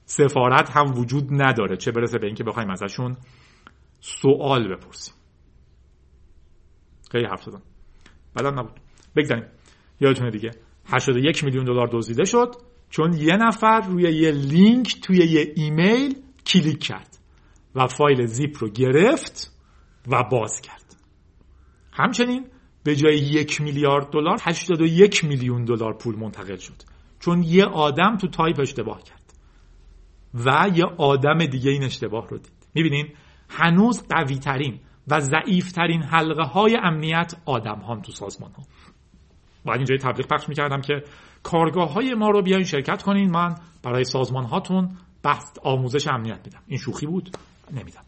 [0.06, 1.78] سفارت هم وجود نداره.
[1.78, 3.18] چه برسه به اینکه بخوایم ازشون
[4.00, 5.14] سوال بپرسیم.
[7.12, 7.62] خیلی حرف زدم.
[8.34, 8.80] بعدم نبود.
[9.16, 9.46] بگذاریم.
[10.00, 10.52] یادتونه دیگه.
[10.86, 12.56] 81 میلیون دلار دزدیده شد
[12.90, 17.18] چون یه نفر روی یه لینک توی یه ایمیل کلیک کرد
[17.76, 19.52] و فایل زیپ رو گرفت
[20.08, 20.96] و باز کرد.
[21.94, 22.48] همچنین
[22.90, 26.74] به جای یک میلیارد دلار 81 میلیون دلار پول منتقل شد.
[27.20, 29.34] چون یه آدم تو تایپ اشتباه کرد.
[30.34, 32.52] و یه آدم دیگه این اشتباه رو دید.
[32.74, 33.08] می‌بینین؟
[33.50, 38.64] هنوز قوی ترین و ضعیف ترین حلقه های امنیت آدم هم تو سازمان ها.
[39.66, 41.04] باید اینجا یه تبلیغ پخش می‌کردم که
[41.44, 44.90] کارگاه های ما رو بیاین شرکت کنین من برای سازمان هاتون
[45.24, 46.62] بحث آموزش امنیت میدم.
[46.68, 47.30] این شوخی بود؟
[47.72, 48.04] نمیدم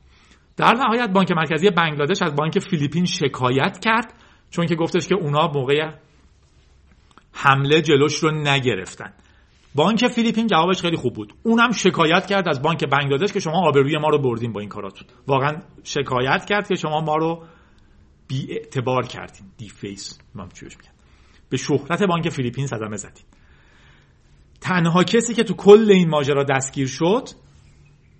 [0.58, 4.14] در نهایت بانک مرکزی بنگلادش از بانک فیلیپین شکایت کرد
[4.52, 5.92] چون که گفتش که اونا موقع
[7.32, 9.14] حمله جلوش رو نگرفتن.
[9.76, 11.34] بانک فیلیپین جوابش خیلی خوب بود.
[11.44, 15.08] اونم شکایت کرد از بانک بنگلادش که شما آبروی ما رو بردین با این کاراتون
[15.28, 17.44] واقعا شکایت کرد که شما ما رو
[18.28, 19.48] بی اعتبار کردین.
[19.58, 20.20] deface.
[20.36, 20.92] من چیش میگن
[21.50, 23.24] به شهرت بانک فیلیپین صدمه زدین
[24.62, 27.30] تنها کسی که تو کل این ماجرا دستگیر شد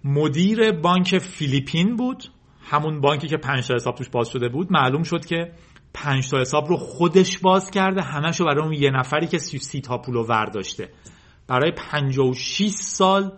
[0.04, 2.24] مدیر بانک فیلیپین بود.
[2.70, 4.72] همون بانکی که پنج حساب توش باز شده بود.
[4.72, 5.52] معلوم شد که
[5.94, 8.02] پنج تا حساب رو خودش باز کرده.
[8.02, 10.90] همشو برای اون یه نفری که سی تا پول رو ورداشته.
[11.48, 13.32] برای 56 سال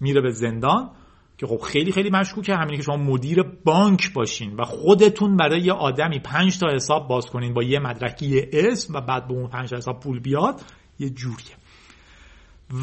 [0.00, 0.90] میره به زندان
[1.38, 2.54] که خب خیلی خیلی مشکوکه.
[2.54, 7.26] همینی که شما مدیر بانک باشین و خودتون برای یه آدمی پنج تا حساب باز
[7.26, 10.60] کنین با یه مدرکی یه اسم و بعد به اون پنج تا حساب پول بیاد
[10.98, 11.56] یه جوریه.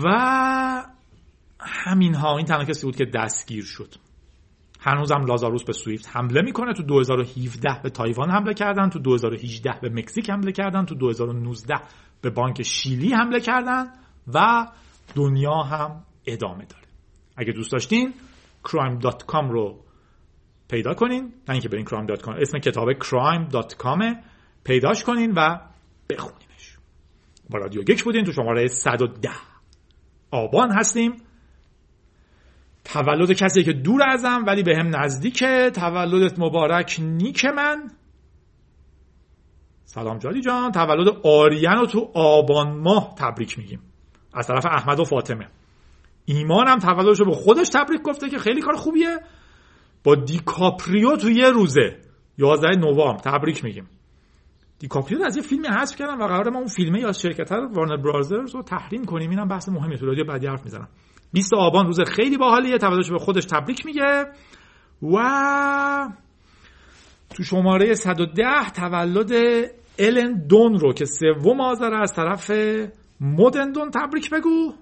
[0.03, 0.85] و
[1.59, 3.95] همین ها این تنها کسی بود که دستگیر شد.
[4.85, 6.73] هنوزم لازاروس به سویفت حمله می‌کنه.
[6.73, 8.89] تو 2017 به تایوان حمله کردن.
[8.89, 10.85] تو 2018 به مکزیک حمله کردن.
[10.85, 11.73] تو 2019
[12.21, 13.85] به بانک شیلی حمله کردن
[14.33, 14.67] و
[15.15, 16.83] دنیا هم ادامه داره.
[17.37, 18.13] اگه دوست داشتین
[18.67, 19.79] crime.com رو
[20.69, 21.23] پیدا کنین.
[21.23, 24.15] نه اینکه برین crime.com اسم کتاب crime.com
[24.63, 25.59] پیداش کنین و
[26.09, 26.77] بخونینش.
[27.49, 28.23] با رادیو گیک بودین.
[28.23, 29.29] تو شماره 110
[30.31, 31.24] آبان هستیم.
[32.85, 37.91] تولد کسی که دور ازم ولی به هم نزدیکه تولدت مبارک نیک من.
[39.85, 40.71] سلام جادی جان.
[40.71, 43.79] تولد آریان رو تو آبان ماه تبریک میگیم.
[44.33, 45.47] از طرف احمد و فاطمه.
[46.25, 49.19] ایمان هم تولدش رو به خودش تبریک گفته که خیلی کار خوبیه.
[50.03, 51.97] با دیکاپریو تو یه روزه.
[52.37, 53.17] 11 نوامبر.
[53.17, 53.89] تبریک میگیم.
[54.79, 58.55] دیکاپریو از یه فیلمی حذف کردم و قرار ما اون فیلمه یا شرکت وارنر برادرز
[58.55, 59.29] رو تحریم کنیم.
[59.29, 60.25] اینم بحث مهمی تو رادیو.
[60.25, 60.87] بعدی حرف می‌زنم.
[61.35, 62.77] 20 آبان روز خیلی باحالیه.
[62.77, 64.25] تولدش به خودش تبریک میگه.
[65.01, 66.09] و
[67.29, 69.31] تو شماره 110 تولد
[69.99, 72.51] الن دون رو که سوم آذر از طرف
[73.19, 74.73] مدن دون تبریک بگو.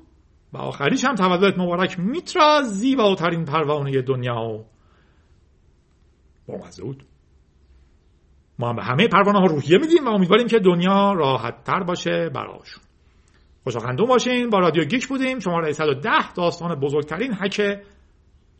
[0.53, 1.99] و آخریش هم تولدت مبارک.
[1.99, 4.65] میترا زیباترین پروانه دنیا.
[6.47, 7.05] با بود
[8.59, 12.29] ما هم به همه پروانه ها روحیه میدیم و امیدواریم که دنیا راحت تر باشه
[12.29, 12.83] براشون.
[13.63, 14.49] خوش و خندون باشین.
[14.49, 15.39] با رادیو گیک بودیم.
[15.39, 17.79] شماره 110 داستان بزرگترین هک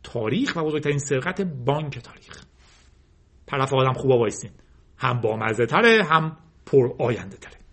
[0.02, 2.44] تاریخ و بزرگترین سرقت بانک تاریخ.
[3.46, 4.50] طرف آدم خوبا وایسین.
[4.98, 6.36] هم با مزه تره هم
[6.66, 7.63] پر آینده تره